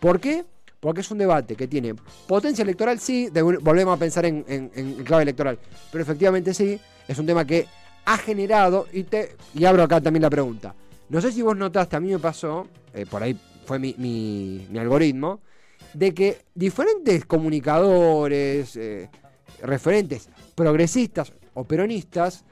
¿Por 0.00 0.18
qué? 0.18 0.44
Porque 0.80 1.00
es 1.02 1.10
un 1.10 1.18
debate 1.18 1.54
que 1.56 1.66
tiene 1.68 1.94
potencia 2.26 2.62
electoral, 2.62 2.98
sí, 3.00 3.28
volvemos 3.60 3.96
a 3.96 3.98
pensar 3.98 4.24
en, 4.26 4.44
en- 4.48 4.70
en 4.74 4.94
clave 5.04 5.24
electoral, 5.24 5.58
pero 5.90 6.02
efectivamente 6.02 6.54
sí, 6.54 6.78
es 7.08 7.18
un 7.18 7.26
tema 7.26 7.44
que 7.44 7.66
ha 8.04 8.16
generado, 8.18 8.86
y, 8.92 9.02
te, 9.02 9.36
y 9.54 9.64
abro 9.64 9.82
acá 9.82 10.00
también 10.00 10.22
la 10.22 10.30
pregunta, 10.30 10.74
no 11.08 11.20
sé 11.20 11.32
si 11.32 11.42
vos 11.42 11.56
notaste, 11.56 11.96
a 11.96 12.00
mí 12.00 12.10
me 12.12 12.18
pasó, 12.18 12.66
eh, 12.94 13.04
por 13.04 13.22
ahí 13.22 13.36
fue 13.66 13.78
mi, 13.78 13.94
mi- 13.98 14.66
mi 14.70 14.78
algoritmo, 14.78 15.40
de 15.92 16.14
que 16.14 16.38
diferentes 16.54 17.24
comunicadores, 17.26 18.76
eh, 18.76 19.10
referentes 19.62 20.28
progresistas 20.56 21.32
o 21.54 21.62
peronistas, 21.62 22.44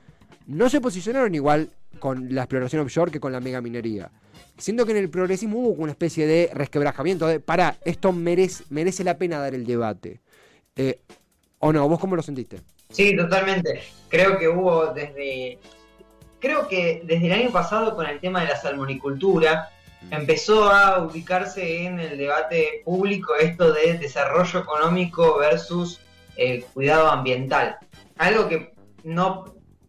no 0.47 0.69
se 0.69 0.81
posicionaron 0.81 1.35
igual 1.35 1.71
con 1.99 2.33
la 2.33 2.43
exploración 2.43 2.83
offshore 2.83 3.11
que 3.11 3.19
con 3.19 3.33
la 3.33 3.41
megaminería. 3.41 4.13
Siendo 4.57 4.87
que 4.87 4.93
en 4.93 4.99
el 4.99 5.11
progresismo 5.11 5.59
hubo 5.59 5.83
una 5.83 5.93
especie 5.93 6.27
de 6.27 6.51
resquebrajamiento 6.53 7.27
de, 7.27 7.41
para, 7.41 7.79
esto 7.85 8.13
merece, 8.13 8.63
merece 8.71 9.03
la 9.03 9.19
pena 9.19 9.41
dar 9.41 9.55
el 9.55 9.67
debate. 9.67 10.21
Eh, 10.77 11.01
¿O 11.59 11.73
no? 11.73 11.89
¿Vos 11.89 11.99
cómo 11.99 12.15
lo 12.15 12.23
sentiste? 12.23 12.61
Sí, 12.91 13.17
totalmente. 13.17 13.83
Creo 14.09 14.39
que 14.39 14.49
hubo 14.49 14.93
desde. 14.93 15.59
Creo 16.39 16.69
que 16.69 17.03
desde 17.05 17.27
el 17.27 17.33
año 17.33 17.51
pasado 17.51 17.97
con 17.97 18.07
el 18.07 18.21
tema 18.21 18.43
de 18.43 18.49
la 18.49 18.57
salmonicultura 18.57 19.71
empezó 20.11 20.71
a 20.71 21.03
ubicarse 21.03 21.87
en 21.87 21.99
el 21.99 22.19
debate 22.19 22.83
público 22.85 23.35
esto 23.37 23.73
de 23.73 23.97
desarrollo 23.97 24.61
económico 24.61 25.39
versus 25.39 26.01
eh, 26.37 26.64
cuidado 26.73 27.09
ambiental. 27.09 27.76
Algo 28.19 28.49
que 28.49 28.75
no 29.05 29.45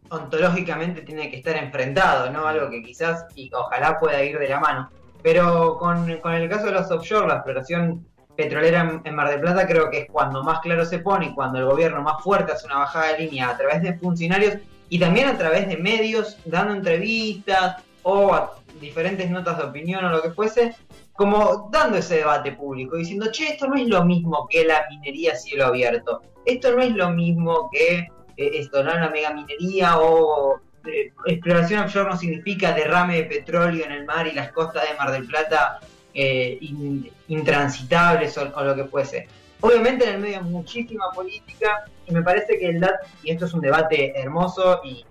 ontológicamente 0.09 1.01
tiene 1.01 1.29
que 1.29 1.37
estar 1.37 1.55
enfrentado, 1.57 2.29
¿no? 2.31 2.47
Algo 2.47 2.69
que 2.69 2.83
quizás 2.83 3.25
y 3.35 3.51
ojalá 3.53 3.99
pueda 3.99 4.23
ir 4.23 4.37
de 4.37 4.49
la 4.49 4.59
mano. 4.59 4.89
Pero 5.23 5.77
con, 5.77 6.17
con 6.19 6.33
el 6.33 6.49
caso 6.49 6.67
de 6.67 6.73
los 6.73 6.91
offshore, 6.91 7.27
la 7.27 7.35
exploración 7.35 8.05
petrolera 8.35 8.81
en, 8.81 9.01
en 9.03 9.15
Mar 9.15 9.29
del 9.29 9.41
Plata 9.41 9.65
creo 9.65 9.89
que 9.89 9.99
es 9.99 10.07
cuando 10.11 10.43
más 10.43 10.59
claro 10.59 10.85
se 10.85 10.99
pone 10.99 11.27
y 11.27 11.33
cuando 11.33 11.59
el 11.59 11.65
gobierno 11.65 12.01
más 12.01 12.21
fuerte 12.21 12.51
hace 12.51 12.67
una 12.67 12.79
bajada 12.79 13.13
de 13.13 13.19
línea 13.19 13.49
a 13.49 13.57
través 13.57 13.81
de 13.81 13.97
funcionarios 13.97 14.57
y 14.89 14.99
también 14.99 15.27
a 15.27 15.37
través 15.37 15.67
de 15.67 15.77
medios 15.77 16.37
dando 16.45 16.73
entrevistas 16.73 17.83
o 18.03 18.33
a 18.33 18.55
diferentes 18.79 19.29
notas 19.29 19.57
de 19.57 19.63
opinión 19.63 20.03
o 20.05 20.09
lo 20.09 20.21
que 20.21 20.31
fuese, 20.31 20.75
como 21.13 21.69
dando 21.71 21.97
ese 21.97 22.17
debate 22.17 22.51
público, 22.51 22.97
diciendo, 22.97 23.31
che, 23.31 23.53
esto 23.53 23.67
no 23.67 23.75
es 23.75 23.87
lo 23.87 24.03
mismo 24.03 24.47
que 24.49 24.65
la 24.65 24.85
minería 24.89 25.33
a 25.33 25.35
cielo 25.35 25.65
abierto, 25.65 26.21
esto 26.45 26.75
no 26.75 26.81
es 26.81 26.93
lo 26.93 27.09
mismo 27.11 27.69
que 27.71 28.07
eh, 28.37 28.51
esto, 28.53 28.83
no 28.83 28.93
la 28.93 29.09
mega 29.09 29.33
minería 29.33 29.97
o 29.99 30.59
eh, 30.85 31.11
exploración 31.25 31.83
offshore 31.83 32.09
no 32.09 32.17
significa 32.17 32.73
derrame 32.73 33.17
de 33.17 33.23
petróleo 33.23 33.85
en 33.85 33.91
el 33.91 34.05
mar 34.05 34.27
y 34.27 34.33
las 34.33 34.51
costas 34.51 34.83
de 34.89 34.95
Mar 34.97 35.11
del 35.11 35.25
Plata 35.25 35.79
eh, 36.13 36.57
in- 36.61 37.09
intransitables 37.27 38.37
o, 38.37 38.63
lo 38.63 38.75
que 38.75 38.85
fuese. 38.85 39.27
Obviamente 39.61 40.07
en 40.07 40.15
el 40.15 40.21
medio 40.21 40.37
hay 40.37 40.43
muchísima 40.43 41.11
política 41.11 41.85
y 42.05 42.13
me 42.13 42.21
parece 42.21 42.59
que 42.59 42.67
el 42.67 42.79
dat 42.79 42.95
y 43.23 43.31
esto 43.31 43.45
es 43.45 43.53
un 43.53 43.61
debate 43.61 44.13
hermoso 44.19 44.81
y 44.83 45.03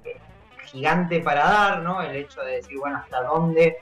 gigante 0.74 1.20
para 1.20 1.44
dar, 1.44 1.82
¿no? 1.82 2.02
El 2.02 2.16
hecho 2.16 2.42
de 2.42 2.56
decir, 2.56 2.76
bueno, 2.78 2.98
hasta 2.98 3.22
dónde 3.22 3.76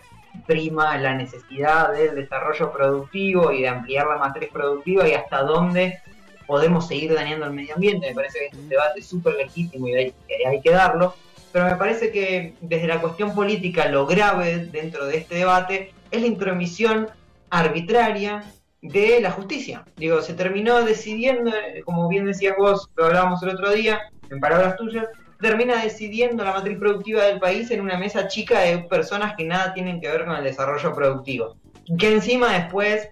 prima 0.47 0.97
la 0.99 1.15
necesidad 1.15 1.93
del 1.93 2.15
desarrollo 2.15 2.73
productivo 2.73 3.51
y 3.53 3.63
de 3.63 3.69
ampliar 3.69 4.07
la 4.07 4.17
matriz 4.19 4.51
productiva 4.53 5.09
y 5.09 5.15
hasta 5.15 5.43
dónde 5.43 6.01
podemos 6.47 6.87
seguir 6.87 7.15
dañando 7.15 7.47
el 7.47 7.53
medio 7.53 7.75
ambiente. 7.75 8.09
Me 8.09 8.15
parece 8.15 8.39
que 8.39 8.47
es 8.47 8.55
un 8.55 8.69
debate 8.69 9.03
súper 9.03 9.35
legítimo 9.35 9.89
y 9.89 9.95
hay, 9.95 10.15
que- 10.29 10.47
hay 10.47 10.61
que 10.61 10.71
darlo. 10.71 11.15
Pero 11.53 11.67
me 11.67 11.77
parece 11.77 12.11
que 12.11 12.55
desde 12.61 12.87
la 12.87 13.01
cuestión 13.01 13.35
política 13.35 13.87
lo 13.89 14.07
grave 14.07 14.67
dentro 14.67 15.05
de 15.07 15.19
este 15.19 15.35
debate 15.37 15.93
es 16.11 16.21
la 16.21 16.27
intromisión 16.27 17.09
arbitraria 17.51 18.43
de 18.81 19.21
la 19.21 19.31
justicia. 19.31 19.85
Digo, 19.97 20.23
se 20.23 20.35
terminó 20.35 20.83
decidiendo, 20.83 21.51
eh, 21.51 21.83
como 21.85 22.09
bien 22.09 22.25
decías 22.25 22.55
vos, 22.59 22.89
lo 22.97 23.05
hablábamos 23.07 23.43
el 23.43 23.51
otro 23.51 23.71
día, 23.71 24.01
en 24.31 24.41
palabras 24.41 24.77
tuyas, 24.77 25.07
termina 25.43 25.83
decidiendo 25.83 26.43
la 26.45 26.53
matriz 26.53 26.79
productiva 26.79 27.25
del 27.25 27.39
país 27.41 27.71
en 27.71 27.81
una 27.83 27.99
mesa 27.99 28.29
chica 28.29 28.61
de 28.61 28.79
personas 28.79 29.35
que 29.37 29.45
nada 29.45 29.75
tienen 29.75 30.01
que 30.01 30.09
ver 30.09 30.25
con 30.25 30.37
el 30.37 30.45
desarrollo 30.45 30.95
productivo. 30.95 31.57
Que 31.99 32.13
encima 32.13 32.55
después, 32.55 33.09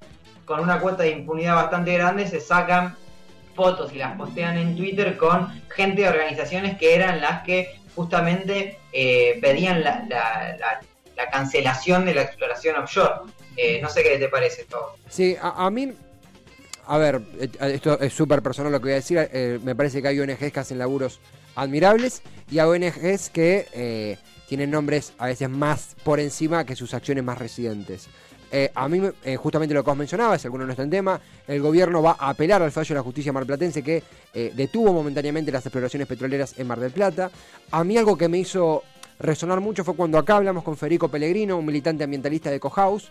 con 0.46 0.60
una 0.60 0.78
cuota 0.80 1.02
de 1.02 1.10
impunidad 1.10 1.56
bastante 1.56 1.92
grande, 1.92 2.26
se 2.28 2.40
sacan 2.40 2.96
fotos 3.54 3.92
y 3.92 3.96
las 3.99 4.16
postean 4.16 4.56
en 4.56 4.76
Twitter 4.76 5.16
con 5.16 5.49
gente 5.70 6.02
de 6.02 6.08
organizaciones 6.08 6.78
que 6.78 6.94
eran 6.94 7.20
las 7.20 7.42
que 7.42 7.75
justamente 7.96 8.78
eh, 8.92 9.38
pedían 9.42 9.82
la, 9.82 10.06
la- 10.08 10.56
la- 10.58 10.80
la 11.16 11.28
cancelación 11.28 12.06
de 12.06 12.14
la 12.14 12.22
exploración 12.22 12.76
offshore. 12.76 13.30
Eh, 13.56 13.78
no 13.82 13.90
sé 13.90 14.02
qué 14.02 14.16
te 14.18 14.28
parece 14.28 14.64
todo. 14.64 14.94
Sí, 15.08 15.37
a, 15.42 15.68
mí. 15.68 15.92
A 16.87 16.96
ver, 16.96 17.20
eh, 17.38 17.48
esto 17.61 18.00
es 18.00 18.14
súper 18.14 18.40
personal 18.40 18.72
lo 18.72 18.78
que 18.78 18.85
voy 18.85 18.92
a 18.92 18.94
decir. 18.94 19.59
me 19.62 19.74
parece 19.74 20.00
que 20.00 20.09
hay 20.09 20.20
ONGs 20.20 20.50
que 20.52 20.61
hacen 20.61 20.78
laburos 20.78 21.20
admirables 21.54 22.22
y 22.50 22.58
hay 22.58 22.68
ONGs 22.68 23.30
que 23.30 23.66
eh, 23.72 24.18
tienen 24.48 24.70
nombres 24.70 25.12
a 25.18 25.26
veces 25.26 25.48
más 25.48 25.96
por 26.02 26.18
encima 26.20 26.64
que 26.64 26.74
sus 26.74 26.94
acciones 26.94 27.22
más 27.24 27.38
residentes. 27.38 28.08
Eh, 28.52 28.70
a 28.74 28.88
mí, 28.88 29.00
eh, 29.24 29.36
justamente 29.36 29.74
lo 29.74 29.84
que 29.84 29.90
os 29.90 29.96
mencionaba, 29.96 30.36
si 30.38 30.46
alguno 30.48 30.64
no 30.64 30.72
está 30.72 30.82
en 30.82 30.90
tema, 30.90 31.20
el 31.46 31.60
gobierno 31.60 32.02
va 32.02 32.16
a 32.18 32.30
apelar 32.30 32.60
al 32.62 32.72
fallo 32.72 32.88
de 32.88 32.94
la 32.94 33.02
justicia 33.02 33.32
marplatense 33.32 33.82
que 33.82 34.02
eh, 34.34 34.52
detuvo 34.54 34.92
momentáneamente 34.92 35.52
las 35.52 35.64
exploraciones 35.64 36.08
petroleras 36.08 36.58
en 36.58 36.66
Mar 36.66 36.80
del 36.80 36.90
Plata. 36.90 37.30
A 37.70 37.84
mí 37.84 37.96
algo 37.96 38.18
que 38.18 38.28
me 38.28 38.38
hizo 38.38 38.82
resonar 39.20 39.60
mucho 39.60 39.84
fue 39.84 39.94
cuando 39.94 40.18
acá 40.18 40.36
hablamos 40.36 40.64
con 40.64 40.76
Federico 40.76 41.08
Pellegrino, 41.08 41.56
un 41.56 41.66
militante 41.66 42.02
ambientalista 42.02 42.50
de 42.50 42.58
Cohouse, 42.58 43.08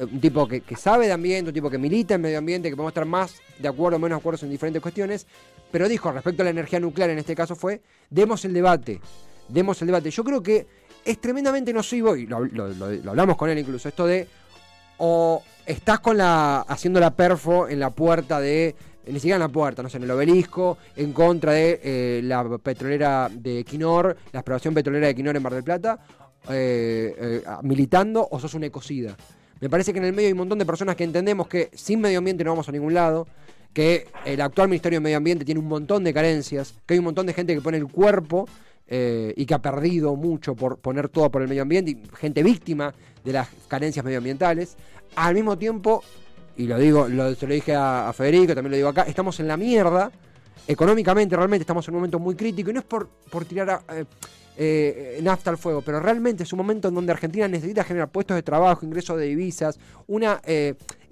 un 0.00 0.20
tipo 0.20 0.48
que, 0.48 0.62
sabe 0.76 1.06
de 1.06 1.12
ambiente, 1.12 1.50
un 1.50 1.54
tipo 1.54 1.70
que 1.70 1.78
milita 1.78 2.14
en 2.14 2.22
medio 2.22 2.38
ambiente, 2.38 2.68
que 2.68 2.74
podemos 2.74 2.90
estar 2.90 3.04
más 3.04 3.36
de 3.56 3.68
acuerdo 3.68 3.96
o 3.96 4.00
menos 4.00 4.16
de 4.16 4.20
acuerdo 4.20 4.44
en 4.44 4.50
diferentes 4.50 4.82
cuestiones, 4.82 5.26
pero 5.74 5.88
dijo 5.88 6.12
respecto 6.12 6.42
a 6.42 6.44
la 6.44 6.50
energía 6.50 6.78
nuclear 6.78 7.10
en 7.10 7.18
este 7.18 7.34
caso 7.34 7.56
fue, 7.56 7.80
demos 8.08 8.44
el 8.44 8.52
debate, 8.52 9.00
demos 9.48 9.82
el 9.82 9.88
debate. 9.88 10.08
Yo 10.08 10.22
creo 10.22 10.40
que 10.40 10.68
es 11.04 11.20
tremendamente 11.20 11.72
nocivo, 11.72 12.14
y 12.14 12.28
lo, 12.28 12.36
hablamos 12.36 13.36
con 13.36 13.50
él 13.50 13.58
incluso, 13.58 13.88
esto 13.88 14.06
de 14.06 14.28
o 14.98 15.42
estás 15.66 15.98
con 15.98 16.16
la 16.16 16.60
haciendo 16.60 17.00
la 17.00 17.10
perfo 17.10 17.68
en 17.68 17.80
la 17.80 17.90
puerta 17.90 18.38
de 18.38 18.76
ni 19.08 19.14
siquiera 19.14 19.34
en 19.34 19.40
la 19.40 19.48
puerta, 19.48 19.82
no 19.82 19.88
sé, 19.88 19.96
en 19.96 20.04
el 20.04 20.12
obelisco, 20.12 20.78
en 20.94 21.12
contra 21.12 21.54
de 21.54 21.80
eh, 21.82 22.20
la 22.22 22.56
petrolera 22.58 23.28
de 23.28 23.58
Equinor, 23.58 24.16
la 24.30 24.38
exploración 24.38 24.74
petrolera 24.74 25.06
de 25.06 25.10
Equinor 25.10 25.34
en 25.34 25.42
Mar 25.42 25.54
del 25.54 25.64
Plata, 25.64 25.98
eh, 26.50 27.16
eh, 27.18 27.42
militando 27.62 28.28
o 28.30 28.38
sos 28.38 28.54
un 28.54 28.62
ecocida. 28.62 29.16
Me 29.60 29.68
parece 29.68 29.92
que 29.92 29.98
en 29.98 30.04
el 30.04 30.12
medio 30.12 30.28
hay 30.28 30.32
un 30.34 30.38
montón 30.38 30.60
de 30.60 30.66
personas 30.66 30.94
que 30.94 31.02
entendemos 31.02 31.48
que 31.48 31.70
sin 31.74 32.00
medio 32.00 32.18
ambiente 32.18 32.44
no 32.44 32.50
vamos 32.50 32.68
a 32.68 32.72
ningún 32.72 32.94
lado, 32.94 33.26
que 33.74 34.06
el 34.24 34.40
actual 34.40 34.68
Ministerio 34.68 34.98
de 34.98 35.02
Medio 35.02 35.16
Ambiente 35.18 35.44
tiene 35.44 35.60
un 35.60 35.66
montón 35.66 36.04
de 36.04 36.14
carencias, 36.14 36.74
que 36.86 36.94
hay 36.94 36.98
un 37.00 37.06
montón 37.06 37.26
de 37.26 37.34
gente 37.34 37.54
que 37.54 37.60
pone 37.60 37.76
el 37.76 37.88
cuerpo 37.88 38.48
eh, 38.86 39.34
y 39.36 39.44
que 39.44 39.54
ha 39.54 39.60
perdido 39.60 40.14
mucho 40.14 40.54
por 40.54 40.78
poner 40.78 41.08
todo 41.08 41.30
por 41.30 41.42
el 41.42 41.48
medio 41.48 41.62
ambiente, 41.62 41.90
y 41.90 42.02
gente 42.16 42.42
víctima 42.42 42.94
de 43.24 43.32
las 43.32 43.48
carencias 43.66 44.04
medioambientales. 44.04 44.76
Al 45.16 45.34
mismo 45.34 45.58
tiempo, 45.58 46.04
y 46.56 46.66
lo 46.68 46.78
digo, 46.78 47.08
lo, 47.08 47.34
se 47.34 47.46
lo 47.48 47.54
dije 47.54 47.74
a, 47.74 48.12
Federico, 48.14 48.54
también 48.54 48.70
lo 48.70 48.76
digo 48.76 48.88
acá, 48.88 49.02
estamos 49.02 49.40
en 49.40 49.48
la 49.48 49.56
mierda, 49.56 50.12
económicamente 50.68 51.34
realmente 51.34 51.62
estamos 51.62 51.86
en 51.88 51.94
un 51.94 52.00
momento 52.00 52.20
muy 52.20 52.36
crítico, 52.36 52.70
y 52.70 52.74
no 52.74 52.80
es 52.80 52.86
por, 52.86 53.08
por 53.28 53.44
tirar 53.44 53.82
eh, 53.88 54.04
eh, 54.56 55.18
nafta 55.20 55.50
al 55.50 55.58
fuego, 55.58 55.82
pero 55.82 55.98
realmente 55.98 56.44
es 56.44 56.52
un 56.52 56.58
momento 56.58 56.86
en 56.86 56.94
donde 56.94 57.10
Argentina 57.10 57.48
necesita 57.48 57.82
generar 57.82 58.08
puestos 58.10 58.36
de 58.36 58.44
trabajo, 58.44 58.86
ingresos 58.86 59.18
de 59.18 59.24
divisas, 59.24 59.80
una 60.06 60.40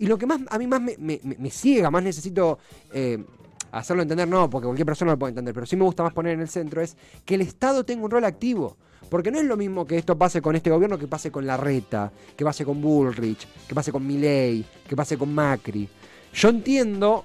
y 0.02 0.06
lo 0.06 0.18
que 0.18 0.26
más 0.26 0.40
a 0.50 0.58
mí 0.58 0.66
más 0.66 0.80
me, 0.80 0.96
me- 0.98 1.50
ciega, 1.50 1.90
más 1.90 2.02
necesito 2.02 2.58
eh, 2.92 3.24
hacerlo 3.70 4.02
entender, 4.02 4.26
no, 4.26 4.50
porque 4.50 4.66
cualquier 4.66 4.86
persona 4.86 5.12
lo 5.12 5.18
puede 5.18 5.30
entender, 5.30 5.54
pero 5.54 5.64
sí 5.64 5.76
me 5.76 5.84
gusta 5.84 6.02
más 6.02 6.12
poner 6.12 6.34
en 6.34 6.40
el 6.40 6.48
centro, 6.48 6.80
es 6.82 6.96
que 7.24 7.36
el 7.36 7.40
Estado 7.42 7.84
tenga 7.84 8.04
un 8.04 8.10
rol 8.10 8.24
activo. 8.24 8.76
Porque 9.08 9.30
no 9.30 9.38
es 9.38 9.44
lo 9.44 9.56
mismo 9.58 9.84
que 9.86 9.98
esto 9.98 10.16
pase 10.16 10.40
con 10.40 10.56
este 10.56 10.70
gobierno 10.70 10.98
que 10.98 11.06
pase 11.06 11.30
con 11.30 11.46
Larreta, 11.46 12.10
que 12.34 12.44
pase 12.44 12.64
con 12.64 12.80
Bullrich, 12.80 13.46
que 13.68 13.74
pase 13.74 13.92
con 13.92 14.06
Milei, 14.06 14.64
que 14.88 14.96
pase 14.96 15.18
con 15.18 15.34
Macri. 15.34 15.88
Yo 16.32 16.48
entiendo, 16.48 17.22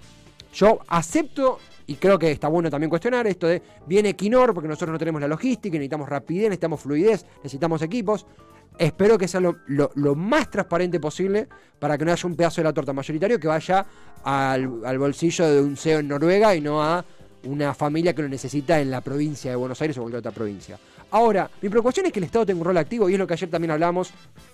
yo 0.53 0.79
acepto 0.87 1.59
y 1.87 1.95
creo 1.95 2.19
que 2.19 2.29
está 2.31 2.49
bueno 2.49 2.69
también 2.69 2.89
cuestionar 2.89 3.25
esto 3.25 3.47
de 3.47 3.61
viene 3.87 4.09
Equinor 4.09 4.53
porque 4.53 4.67
nosotros 4.67 4.91
no 4.91 4.99
tenemos 4.99 5.21
la 5.21 5.27
logística, 5.29 5.75
necesitamos 5.77 6.09
rapidez, 6.09 6.49
necesitamos 6.49 6.81
fluidez, 6.81 7.25
necesitamos 7.37 7.81
equipos. 7.81 8.25
Espero 8.77 9.17
que 9.17 9.27
sea 9.27 9.41
lo, 9.41 10.15
más 10.15 10.49
transparente 10.49 10.99
posible 10.99 11.47
para 11.79 11.97
que 11.97 12.05
no 12.05 12.11
haya 12.11 12.27
un 12.27 12.35
pedazo 12.35 12.61
de 12.61 12.65
la 12.65 12.73
torta 12.73 12.93
mayoritario 12.93 13.39
que 13.39 13.47
vaya 13.47 13.85
al, 14.23 14.97
bolsillo 14.97 15.47
de 15.47 15.61
un 15.61 15.77
CEO 15.77 15.99
en 15.99 16.07
Noruega 16.07 16.55
y 16.55 16.61
no 16.61 16.81
a 16.83 17.03
una 17.43 17.73
familia 17.73 18.13
que 18.13 18.21
lo 18.21 18.29
necesita 18.29 18.79
en 18.79 18.91
la 18.91 19.01
provincia 19.01 19.51
de 19.51 19.55
Buenos 19.55 19.81
Aires 19.81 19.97
o 19.97 20.01
cualquier 20.01 20.19
otra 20.19 20.31
provincia. 20.31 20.77
Ahora, 21.11 21.49
mi 21.61 21.69
preocupación 21.69 22.07
es 22.07 22.11
que 22.11 22.19
el 22.19 22.25
Estado 22.25 22.45
tenga 22.45 22.59
un 22.59 22.65
rol 22.65 22.77
activo 22.77 23.09
y 23.09 23.13
es 23.13 23.19
lo 23.19 23.25
que 23.25 23.33
ayer 23.33 23.49
también 23.49 23.71
hablamos, 23.71 24.11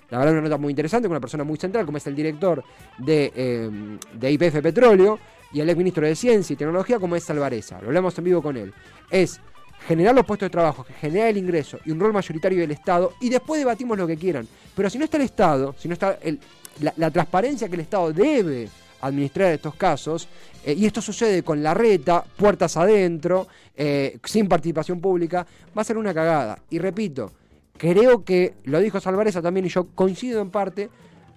la 0.09 0.19
verdad 0.19 0.33
una 0.33 0.43
nota 0.43 0.57
muy 0.57 0.71
interesante 0.71 1.07
con 1.07 1.13
una 1.13 1.21
persona 1.21 1.43
muy 1.43 1.57
central 1.57 1.86
como 1.86 1.97
es 1.97 2.05
el 2.05 2.15
director 2.15 2.63
de, 2.99 3.31
eh, 3.36 4.29
IPF 4.29 4.62
Petróleo 4.62 5.17
y 5.51 5.62
el 5.62 5.69
ex 5.69 5.77
ministro 5.77 6.05
de 6.05 6.15
Ciencia 6.15 6.53
y 6.53 6.57
Tecnología 6.57 6.99
como 6.99 7.15
es 7.15 7.27
Alvareza. 7.29 7.81
Lo 7.81 7.88
hablamos 7.88 8.17
en 8.17 8.23
vivo 8.23 8.41
con 8.41 8.57
él. 8.57 8.73
Es 9.09 9.39
generar 9.87 10.15
los 10.15 10.25
puestos 10.25 10.47
de 10.47 10.51
trabajo, 10.51 10.85
generar 10.99 11.29
el 11.29 11.37
ingreso 11.37 11.79
y 11.85 11.91
un 11.91 11.99
rol 11.99 12.13
mayoritario 12.13 12.59
del 12.59 12.71
Estado 12.71 13.13
y 13.19 13.29
después 13.29 13.59
debatimos 13.59 13.97
lo 13.97 14.07
que 14.07 14.17
quieran. 14.17 14.47
Pero 14.75 14.89
si 14.89 14.97
no 14.97 15.05
está 15.05 15.17
el 15.17 15.23
Estado, 15.23 15.75
si 15.77 15.87
no 15.87 15.93
está 15.93 16.17
el- 16.21 16.39
la, 16.81 16.93
la 16.97 17.11
transparencia 17.11 17.67
que 17.67 17.75
el 17.75 17.81
Estado 17.81 18.11
debe 18.13 18.69
administrar 19.01 19.51
estos 19.51 19.75
casos, 19.75 20.27
eh, 20.65 20.73
y 20.73 20.85
esto 20.85 21.01
sucede 21.01 21.43
con 21.43 21.61
la 21.61 21.73
reta, 21.73 22.23
puertas 22.23 22.77
adentro, 22.77 23.47
eh, 23.75 24.17
sin 24.23 24.47
participación 24.47 25.01
pública, 25.01 25.45
va 25.77 25.81
a 25.81 25.85
ser 25.85 25.97
una 25.97 26.13
cagada. 26.13 26.57
Y 26.69 26.79
repito, 26.79 27.31
creo 27.77 28.23
que, 28.23 28.53
lo 28.63 28.79
dijo 28.79 28.99
Salvareza 29.01 29.41
también 29.41 29.65
y 29.65 29.69
yo 29.69 29.87
coincido 29.93 30.41
en 30.41 30.49
parte, 30.49 30.89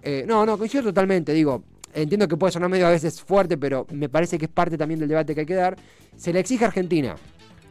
eh, 0.02 0.24
no, 0.26 0.46
no, 0.46 0.56
coincido 0.56 0.85
totalmente, 0.85 1.32
digo, 1.32 1.64
entiendo 1.92 2.28
que 2.28 2.37
puede 2.37 2.52
sonar 2.52 2.68
medio 2.68 2.87
a 2.87 2.90
veces 2.90 3.20
fuerte, 3.20 3.59
pero 3.59 3.87
me 3.90 4.09
parece 4.09 4.38
que 4.38 4.44
es 4.44 4.50
parte 4.50 4.78
también 4.78 5.00
del 5.00 5.09
debate 5.09 5.35
que 5.35 5.40
hay 5.40 5.46
que 5.46 5.54
dar, 5.54 5.76
se 6.16 6.32
le 6.32 6.40
exige 6.40 6.64
a 6.64 6.68
Argentina 6.68 7.16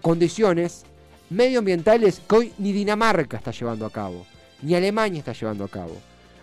condiciones 0.10 0.86
medioambientales 1.32 2.22
que 2.30 2.36
hoy 2.36 2.54
ni 2.60 2.72
Dinamarca 2.72 3.38
está 3.38 3.50
llevando 3.50 3.88
a 3.88 3.90
cabo, 3.90 4.24
ni 4.62 4.76
Alemania 4.76 5.18
está 5.18 5.34
llevando 5.34 5.64
a 5.64 5.68
cabo. 5.68 5.98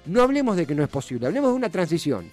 No 0.04 0.20
hablemos 0.20 0.56
de 0.56 0.66
que 0.66 0.74
no 0.74 0.82
es 0.82 0.88
posible, 0.88 1.28
hablemos 1.28 1.50
de 1.52 1.56
una 1.58 1.68
transición. 1.70 2.28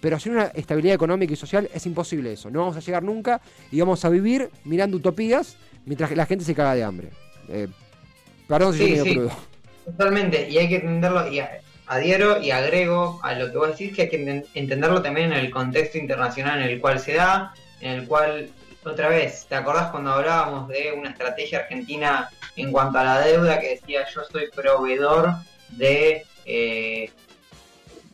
Pero 0.00 0.18
sin 0.18 0.32
una 0.32 0.44
estabilidad 0.44 0.94
económica 0.94 1.34
y 1.34 1.36
social 1.36 1.68
es 1.74 1.84
imposible 1.84 2.32
eso. 2.32 2.50
No 2.50 2.60
vamos 2.60 2.78
a 2.78 2.80
llegar 2.80 3.02
nunca 3.02 3.42
y 3.70 3.78
vamos 3.78 4.02
a 4.06 4.08
vivir 4.08 4.48
mirando 4.64 4.96
utopías 4.96 5.56
mientras 5.84 6.08
que 6.08 6.16
la 6.16 6.24
gente 6.24 6.46
se 6.46 6.54
caga 6.54 6.74
de 6.74 6.82
hambre. 6.82 7.10
Eh, 7.50 7.68
perdón 8.48 8.72
si 8.72 8.78
Sí, 8.78 8.84
soy 8.84 8.90
medio 8.92 9.04
sí. 9.04 9.14
crudo. 9.16 9.30
Totalmente, 9.84 10.48
y 10.48 10.56
hay 10.56 10.68
que 10.70 10.76
entenderlo, 10.76 11.30
y 11.30 11.42
adhiero 11.88 12.40
y 12.40 12.52
agrego 12.52 13.20
a 13.22 13.34
lo 13.34 13.52
que 13.52 13.58
vos 13.58 13.68
decís, 13.68 13.94
que 13.94 14.02
hay 14.02 14.08
que 14.08 14.24
enten- 14.24 14.46
entenderlo 14.54 15.02
también 15.02 15.30
en 15.30 15.40
el 15.40 15.50
contexto 15.50 15.98
internacional 15.98 16.62
en 16.62 16.70
el 16.70 16.80
cual 16.80 16.98
se 17.00 17.12
da, 17.16 17.52
en 17.82 17.90
el 17.90 18.06
cual, 18.08 18.48
otra 18.84 19.08
vez, 19.08 19.46
¿te 19.48 19.54
acordás 19.54 19.90
cuando 19.90 20.12
hablábamos 20.12 20.68
de 20.68 20.92
una 20.92 21.10
estrategia 21.10 21.60
argentina 21.60 22.30
en 22.56 22.72
cuanto 22.72 22.98
a 22.98 23.04
la 23.04 23.20
deuda 23.20 23.60
que 23.60 23.70
decía 23.70 24.06
yo 24.14 24.22
soy 24.24 24.48
proveedor 24.54 25.34
de 25.70 26.24
eh, 26.46 27.10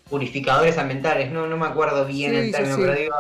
purificadores 0.09 0.77
ambientales? 0.79 1.31
No, 1.31 1.47
no 1.47 1.57
me 1.57 1.67
acuerdo 1.67 2.05
bien 2.05 2.33
Sí, 2.33 2.37
el 2.37 2.53
término, 2.53 2.77
sí. 2.77 2.83
pero 2.83 2.95
digo, 2.95 3.17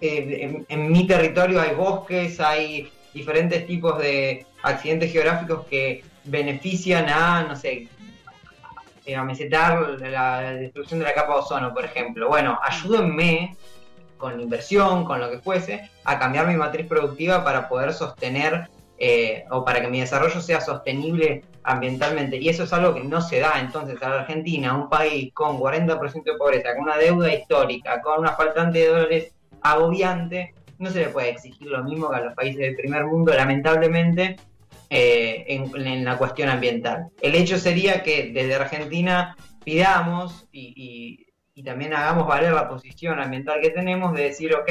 eh, 0.00 0.38
en, 0.42 0.66
en 0.68 0.92
mi 0.92 1.06
territorio 1.06 1.60
hay 1.60 1.74
bosques, 1.74 2.38
hay 2.40 2.92
diferentes 3.14 3.66
tipos 3.66 3.98
de 3.98 4.46
accidentes 4.62 5.10
geográficos 5.12 5.66
que 5.66 6.04
benefician 6.24 7.08
a, 7.08 7.44
no 7.44 7.56
sé, 7.56 7.88
eh, 9.06 9.16
a 9.16 9.24
mesetar 9.24 9.98
la 10.00 10.52
destrucción 10.52 11.00
de 11.00 11.06
la 11.06 11.14
capa 11.14 11.32
de 11.32 11.38
ozono, 11.40 11.72
por 11.72 11.84
ejemplo. 11.84 12.28
Bueno, 12.28 12.58
ayúdenme 12.62 13.56
con 14.18 14.40
inversión, 14.40 15.04
con 15.04 15.20
lo 15.20 15.30
que 15.30 15.38
fuese, 15.38 15.90
a 16.04 16.18
cambiar 16.18 16.46
mi 16.46 16.56
matriz 16.56 16.86
productiva 16.86 17.44
para 17.44 17.68
poder 17.68 17.92
sostener 17.92 18.68
eh, 18.98 19.44
o 19.50 19.64
para 19.64 19.80
que 19.80 19.88
mi 19.88 20.00
desarrollo 20.00 20.40
sea 20.40 20.60
sostenible 20.60 21.42
ambientalmente. 21.62 22.36
Y 22.36 22.48
eso 22.48 22.64
es 22.64 22.72
algo 22.72 22.94
que 22.94 23.04
no 23.04 23.20
se 23.20 23.38
da 23.38 23.60
entonces 23.60 24.02
a 24.02 24.08
la 24.08 24.20
Argentina, 24.22 24.76
un 24.76 24.88
país 24.88 25.32
con 25.32 25.58
40% 25.58 26.24
de 26.24 26.34
pobreza, 26.34 26.74
con 26.74 26.84
una 26.84 26.96
deuda 26.96 27.32
histórica, 27.32 28.02
con 28.02 28.20
una 28.20 28.32
faltante 28.32 28.80
de 28.80 28.88
dólares 28.88 29.34
agobiante, 29.62 30.54
no 30.78 30.90
se 30.90 31.00
le 31.00 31.08
puede 31.08 31.30
exigir 31.30 31.68
lo 31.68 31.82
mismo 31.84 32.10
que 32.10 32.16
a 32.16 32.20
los 32.20 32.34
países 32.34 32.60
del 32.60 32.76
primer 32.76 33.04
mundo, 33.06 33.32
lamentablemente, 33.34 34.36
eh, 34.90 35.44
en, 35.48 36.04
la 36.04 36.16
cuestión 36.16 36.48
ambiental. 36.48 37.08
El 37.20 37.34
hecho 37.34 37.58
sería 37.58 38.02
que 38.02 38.30
desde 38.32 38.54
Argentina 38.54 39.36
pidamos 39.64 40.48
y- 40.52 41.26
y 41.58 41.64
también 41.64 41.92
hagamos 41.92 42.24
valer 42.28 42.52
la 42.52 42.68
posición 42.68 43.18
ambiental 43.18 43.60
que 43.60 43.70
tenemos 43.70 44.14
de 44.14 44.22
decir, 44.22 44.54
ok, 44.54 44.70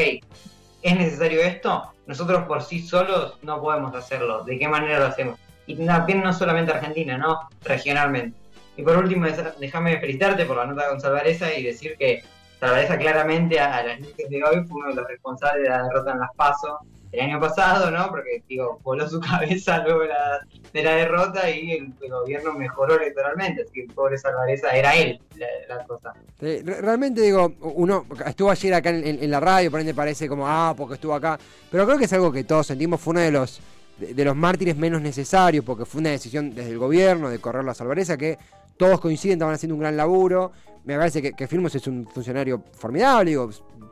¿es 0.81 0.95
necesario 0.95 1.41
esto? 1.41 1.83
Nosotros 2.05 2.45
por 2.45 2.63
sí 2.63 2.79
solos 2.79 3.37
no 3.41 3.59
podemos 3.61 3.93
hacerlo. 3.93 4.45
¿De 4.45 4.57
qué 4.57 4.69
manera 4.69 4.99
lo 4.99 5.07
hacemos? 5.07 5.37
Y 5.65 5.75
también 5.85 6.23
no 6.23 6.31
solamente 6.31 6.71
Argentina, 6.71 7.17
¿no? 7.17 7.41
Regionalmente. 7.65 8.37
Y 8.77 8.83
por 8.83 8.95
último, 8.95 9.25
déjame 9.59 9.99
felicitarte 9.99 10.45
por 10.45 10.55
la 10.55 10.65
nota 10.65 10.87
con 10.87 11.01
Salvareza 11.01 11.53
y 11.53 11.63
decir 11.63 11.97
que 11.99 12.23
Salvareza 12.57 12.97
claramente 12.97 13.59
a, 13.59 13.75
a 13.75 13.83
las 13.83 13.99
luces 13.99 14.29
de 14.29 14.41
hoy 14.45 14.65
fue 14.65 14.79
uno 14.79 14.87
de 14.87 14.95
los 14.95 15.07
responsables 15.09 15.63
de 15.63 15.69
la 15.69 15.83
derrota 15.83 16.13
en 16.13 16.19
las 16.21 16.33
PASO 16.37 16.79
el 17.19 17.25
año 17.31 17.39
pasado, 17.39 17.89
¿no? 17.91 18.09
Porque, 18.09 18.43
digo, 18.47 18.79
voló 18.83 19.07
su 19.07 19.19
cabeza 19.21 19.79
luego 19.83 20.01
de 20.01 20.07
la, 20.09 20.39
de 20.73 20.83
la 20.83 20.91
derrota 20.95 21.49
y 21.49 21.71
el, 21.71 21.93
el 22.01 22.09
gobierno 22.11 22.53
mejoró 22.53 22.95
electoralmente. 22.99 23.61
Así 23.63 23.71
que 23.73 23.81
el 23.83 23.93
pobre 23.93 24.17
Salvareza 24.17 24.69
era 24.71 24.95
él 24.95 25.19
la, 25.35 25.75
la 25.77 25.83
cosa. 25.85 26.13
Re- 26.39 26.61
realmente 26.63 27.21
digo, 27.21 27.53
uno 27.61 28.05
estuvo 28.25 28.51
ayer 28.51 28.73
acá 28.73 28.89
en, 28.89 29.05
en- 29.07 29.23
en 29.23 29.31
la 29.31 29.39
radio, 29.39 29.71
por 29.71 29.79
ende 29.79 29.93
parece 29.93 30.27
como, 30.27 30.47
ah, 30.47 30.73
porque 30.77 30.95
estuvo 30.95 31.13
acá. 31.13 31.37
Pero 31.71 31.85
creo 31.85 31.97
que 31.97 32.05
es 32.05 32.13
algo 32.13 32.31
que 32.31 32.43
todos 32.43 32.67
sentimos, 32.67 33.01
fue 33.01 33.11
uno 33.11 33.19
de 33.21 33.31
los, 33.31 33.59
de, 33.97 34.13
de 34.13 34.25
los 34.25 34.35
mártires 34.35 34.75
menos 34.77 35.01
necesarios, 35.01 35.65
porque 35.65 35.85
fue 35.85 36.01
una 36.01 36.11
decisión 36.11 36.53
desde 36.53 36.71
el 36.71 36.77
gobierno 36.77 37.29
de 37.29 37.39
correr 37.39 37.63
la 37.63 37.73
salvareza, 37.73 38.17
que 38.17 38.37
todos 38.77 38.99
coinciden, 38.99 39.37
estaban 39.37 39.55
haciendo 39.55 39.73
un 39.75 39.81
gran 39.81 39.97
laburo. 39.97 40.51
Me 40.85 40.95
parece 40.97 41.21
que, 41.21 41.33
que 41.33 41.47
Firmus 41.47 41.73
es 41.75 41.87
un 41.87 42.07
funcionario 42.07 42.61
formidable, 42.73 43.31
digo, 43.31 43.49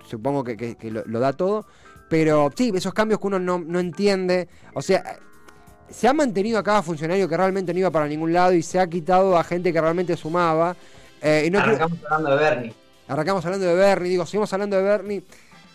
supongo 0.07 0.43
que, 0.43 0.55
que- 0.55 0.75
que 0.75 0.91
lo, 0.91 1.03
lo 1.05 1.19
da 1.19 1.33
todo. 1.33 1.65
Pero 2.17 2.49
sí, 2.56 2.71
esos 2.73 2.93
cambios 2.93 3.19
que 3.19 3.28
uno 3.28 3.39
no, 3.39 3.60
no 3.60 3.78
entiende, 3.78 4.47
o 4.73 4.82
sea, 4.82 5.17
se 5.89 6.08
ha 6.08 6.13
mantenido 6.13 6.58
a 6.58 6.63
cada 6.63 6.82
funcionario 6.82 7.28
que 7.28 7.36
realmente 7.36 7.73
no 7.73 7.80
iba 7.80 7.91
para 7.91 8.08
ningún 8.08 8.32
lado 8.32 8.54
y 8.54 8.63
se 8.63 8.80
ha 8.80 8.88
quitado 8.88 9.38
a 9.38 9.43
gente 9.43 9.73
que 9.73 9.82
realmente 9.82 10.15
sumaba. 10.15 10.78
Eh, 11.21 11.43
y 11.47 11.51
no 11.51 11.60
quiero- 11.62 11.75
Arrancamos 11.75 11.99
hablando 12.10 12.30
de 12.30 12.38
Bernie. 12.38 12.73
Arrancamos 13.10 13.45
hablando 13.45 13.67
de 13.67 13.75
Bernie, 13.75 14.10
digo, 14.12 14.25
seguimos 14.25 14.54
hablando 14.54 14.78
de 14.78 14.84
Bernie. 14.84 15.23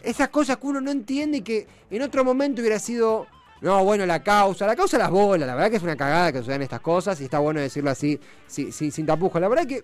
Esas 0.03 0.31
cosas 0.31 0.57
que 0.57 0.66
uno 0.66 0.81
no 0.81 0.90
entiende 0.90 1.37
y 1.37 1.40
que 1.42 1.66
en 1.90 2.00
otro 2.00 2.24
momento 2.24 2.62
hubiera 2.62 2.79
sido. 2.79 3.26
No, 3.61 3.85
bueno, 3.85 4.07
la 4.07 4.22
causa. 4.22 4.66
La 4.66 4.74
causa 4.74 4.96
las 4.96 5.11
bolas. 5.11 5.46
La 5.46 5.55
verdad 5.55 5.68
que 5.70 5.76
es 5.76 5.83
una 5.83 5.94
cagada 5.94 6.33
que 6.33 6.38
sucedan 6.38 6.62
estas 6.62 6.81
cosas 6.81 7.20
y 7.20 7.24
está 7.24 7.38
bueno 7.38 7.61
decirlo 7.61 7.90
así, 7.90 8.18
sin, 8.46 8.72
sin, 8.72 8.90
sin 8.90 9.05
tapujos. 9.05 9.38
La 9.42 9.48
verdad 9.48 9.66
que 9.66 9.83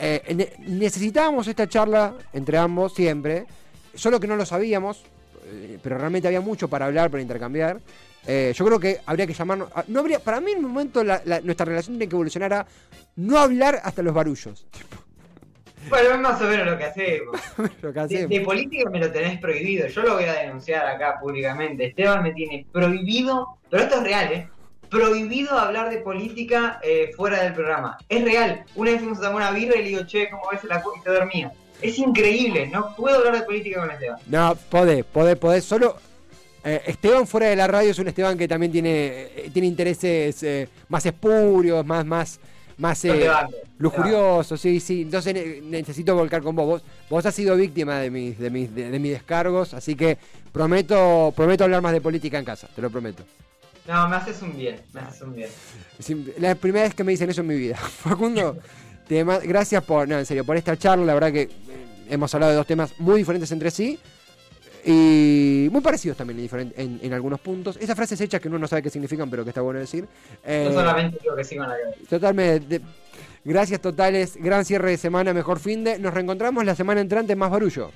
eh, 0.00 0.34
ne- 0.34 0.52
necesitábamos 0.66 1.46
esta 1.46 1.68
charla 1.68 2.14
entre 2.32 2.56
ambos 2.56 2.94
siempre. 2.94 3.44
Solo 3.94 4.18
que 4.18 4.26
no 4.26 4.34
lo 4.36 4.46
sabíamos, 4.46 5.02
pero 5.82 5.98
realmente 5.98 6.28
había 6.28 6.40
mucho 6.40 6.68
para 6.68 6.86
hablar, 6.86 7.10
para 7.10 7.22
intercambiar. 7.22 7.80
Eh, 8.26 8.52
yo 8.54 8.64
creo 8.66 8.78
que 8.80 8.98
habría 9.06 9.26
que 9.26 9.32
llamarnos. 9.34 9.70
a- 9.74 9.84
No 9.88 10.00
habría, 10.00 10.18
para 10.18 10.40
mí, 10.40 10.52
en 10.52 10.58
un 10.64 10.70
momento, 10.72 11.02
la- 11.04 11.22
la- 11.24 11.40
nuestra 11.40 11.64
relación 11.66 11.96
tiene 11.96 12.08
que 12.08 12.14
evolucionar 12.16 12.52
a 12.52 12.66
no 13.16 13.38
hablar 13.38 13.80
hasta 13.82 14.02
los 14.02 14.12
barullos. 14.12 14.66
Bueno, 15.88 16.10
es 16.14 16.20
más 16.20 16.40
o 16.42 16.44
menos 16.44 16.66
lo 16.66 16.76
que 16.76 16.84
hacemos. 16.84 17.40
Lo 17.82 17.92
que 17.92 17.98
De, 18.00 18.00
hacemos. 18.00 18.28
de 18.30 18.40
política 18.42 18.90
me 18.90 18.98
lo 18.98 19.10
tenés 19.10 19.40
prohibido. 19.40 19.86
Yo 19.86 20.02
lo 20.02 20.14
voy 20.14 20.24
a 20.24 20.34
denunciar 20.34 20.86
acá 20.86 21.18
públicamente. 21.20 21.86
Esteban 21.86 22.22
me 22.22 22.32
tiene 22.32 22.66
prohibido, 22.70 23.56
pero 23.70 23.84
esto 23.84 23.96
es 23.96 24.02
real, 24.02 24.32
¿eh? 24.32 24.48
Prohibido 24.90 25.58
hablar 25.58 25.88
de 25.90 25.98
política 25.98 26.80
eh, 26.82 27.10
fuera 27.16 27.42
del 27.42 27.54
programa. 27.54 27.96
Es 28.08 28.22
real. 28.24 28.64
Una 28.74 28.90
vez 28.90 29.00
fuimos 29.00 29.18
a 29.18 29.22
tomar 29.22 29.36
una 29.36 29.50
birra 29.52 29.76
y 29.76 29.82
le 29.84 29.88
digo, 29.90 30.02
che, 30.06 30.28
¿cómo 30.28 30.42
ves 30.50 30.64
la 30.64 30.82
cosa? 30.82 30.98
Y 30.98 31.02
te 31.04 31.10
dormía. 31.10 31.52
Es 31.80 31.98
increíble. 31.98 32.66
No 32.66 32.94
puedo 32.96 33.18
hablar 33.18 33.34
de 33.34 33.42
política 33.42 33.80
con 33.80 33.90
Esteban. 33.90 34.18
No, 34.26 34.56
podés, 34.70 35.04
podés, 35.04 35.36
podés. 35.36 35.64
Solo 35.64 35.96
eh, 36.64 36.82
Esteban 36.86 37.26
fuera 37.26 37.48
de 37.48 37.56
la 37.56 37.66
radio 37.66 37.90
es 37.90 37.98
un 37.98 38.08
Esteban 38.08 38.36
que 38.36 38.48
también 38.48 38.72
tiene, 38.72 38.90
eh, 39.36 39.50
tiene 39.52 39.68
intereses 39.68 40.42
eh, 40.42 40.68
más 40.88 41.06
espurios, 41.06 41.84
más, 41.86 42.04
más, 42.04 42.40
más 42.78 43.06
lujuriosos, 43.78 44.60
sí, 44.60 44.80
sí. 44.80 45.02
Entonces 45.02 45.34
ne- 45.34 45.60
necesito 45.62 46.14
volcar 46.14 46.42
con 46.42 46.56
vos. 46.56 46.66
vos. 46.66 46.82
Vos 47.08 47.24
has 47.26 47.34
sido 47.34 47.56
víctima 47.56 47.98
de 48.00 48.10
mis, 48.10 48.38
de 48.38 48.50
mis, 48.50 48.74
de, 48.74 48.90
de 48.90 48.98
mis 48.98 49.12
descargos, 49.12 49.72
así 49.74 49.94
que 49.94 50.18
prometo, 50.52 51.32
prometo 51.36 51.64
hablar 51.64 51.80
más 51.82 51.92
de 51.92 52.00
política 52.00 52.38
en 52.38 52.44
casa, 52.44 52.68
te 52.74 52.82
lo 52.82 52.90
prometo. 52.90 53.22
No, 53.86 54.06
me 54.08 54.16
haces 54.16 54.42
un 54.42 54.54
bien. 54.56 54.80
Me 54.92 55.00
haces 55.00 55.22
un 55.22 55.34
bien. 55.34 55.48
La 56.38 56.54
primera 56.56 56.84
vez 56.84 56.94
que 56.94 57.04
me 57.04 57.12
dicen 57.12 57.30
eso 57.30 57.40
en 57.40 57.46
mi 57.46 57.56
vida. 57.56 57.76
Facundo, 58.02 58.58
gracias 59.08 59.82
por, 59.84 60.08
no, 60.08 60.18
en 60.18 60.26
serio, 60.26 60.44
por 60.44 60.56
esta 60.56 60.76
charla. 60.76 61.04
La 61.04 61.14
verdad 61.14 61.32
que 61.32 61.42
eh, 61.42 61.50
hemos 62.10 62.32
hablado 62.34 62.50
de 62.52 62.56
dos 62.56 62.66
temas 62.66 62.92
muy 62.98 63.18
diferentes 63.18 63.50
entre 63.52 63.70
sí 63.70 63.98
y 64.84 65.68
muy 65.72 65.80
parecidos 65.80 66.16
también 66.16 66.38
en, 66.52 66.72
en- 66.76 67.00
en 67.02 67.12
algunos 67.12 67.40
puntos. 67.40 67.76
Esas 67.78 67.96
frases 67.96 68.20
hechas 68.20 68.40
que 68.40 68.48
uno 68.48 68.58
no 68.58 68.66
sabe 68.68 68.82
qué 68.82 68.90
significan, 68.90 69.28
pero 69.28 69.44
que 69.44 69.50
está 69.50 69.60
bueno 69.60 69.80
decir. 69.80 70.06
Eh, 70.44 70.64
Yo 70.68 70.72
solamente 70.74 71.18
digo 71.22 71.34
que 71.36 71.44
sigo 71.44 71.64
en 71.64 71.70
la 71.70 71.76
totalmente. 72.08 72.80
gracias 73.44 73.80
totales. 73.80 74.36
Gran 74.36 74.64
cierre 74.64 74.90
de 74.90 74.96
semana, 74.96 75.34
mejor 75.34 75.58
fin 75.58 75.84
de. 75.84 75.98
Nos 75.98 76.14
reencontramos 76.14 76.64
la 76.64 76.74
semana 76.74 77.00
entrante 77.00 77.32
en 77.32 77.38
más 77.38 77.50
barullo. 77.50 77.90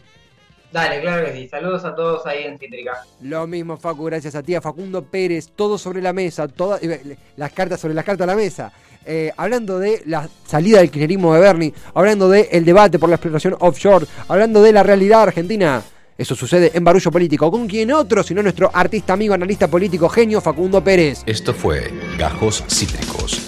Dale, 0.72 1.03
claro 1.03 1.27
que 1.27 1.35
sí. 1.35 1.48
Saludos 1.48 1.85
a 1.85 1.94
todos 1.94 2.25
ahí 2.27 2.44
en 2.44 2.59
Cítrica. 2.59 2.92
Lo 3.20 3.46
mismo, 3.46 3.77
Facu, 3.77 4.05
gracias 4.07 4.35
a 4.35 4.42
ti, 4.42 4.55
a 4.55 4.61
Facundo 4.62 5.03
Pérez, 5.05 5.51
todo 5.55 5.77
sobre 5.77 6.01
la 6.01 6.14
mesa, 6.14 6.48
todas 6.48 6.83
eh, 6.83 7.16
las 7.37 7.53
cartas 7.53 7.79
sobre 7.79 7.92
las 7.94 8.05
cartas 8.07 8.25
a 8.25 8.31
la 8.31 8.37
mesa. 8.37 8.72
Eh, 9.04 9.32
hablando 9.36 9.78
de 9.78 10.02
la 10.06 10.28
salida 10.46 10.78
del 10.78 10.90
kirchnerismo 10.90 11.34
de 11.34 11.40
Bernie, 11.40 11.74
hablando 11.94 12.28
del 12.28 12.46
el 12.50 12.64
debate 12.64 12.98
por 12.98 13.08
la 13.08 13.16
explotación 13.16 13.56
offshore, 13.60 14.06
hablando 14.28 14.62
de 14.62 14.72
la 14.72 14.82
realidad 14.82 15.22
argentina. 15.22 15.82
Eso 16.16 16.34
sucede 16.34 16.70
en 16.74 16.84
Barullo 16.84 17.10
Político. 17.10 17.50
¿Con 17.50 17.66
quién 17.66 17.90
otro? 17.92 18.22
Sino 18.22 18.42
nuestro 18.42 18.70
artista 18.72 19.14
amigo, 19.14 19.34
analista 19.34 19.68
político, 19.68 20.08
genio 20.08 20.40
Facundo 20.40 20.82
Pérez. 20.84 21.22
Esto 21.26 21.52
fue 21.52 21.90
Gajos 22.18 22.62
Cítricos. 22.68 23.40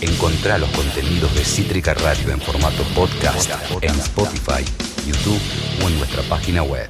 Encontrá 0.00 0.58
los 0.58 0.70
contenidos 0.70 1.34
de 1.34 1.44
Cítrica 1.44 1.94
Radio 1.94 2.32
en 2.32 2.40
formato 2.40 2.82
podcast 2.94 3.50
en 3.82 3.90
Spotify, 3.90 4.64
YouTube 5.06 5.40
o 5.84 5.88
en 5.88 5.98
nuestra 5.98 6.22
página 6.22 6.62
web. 6.62 6.88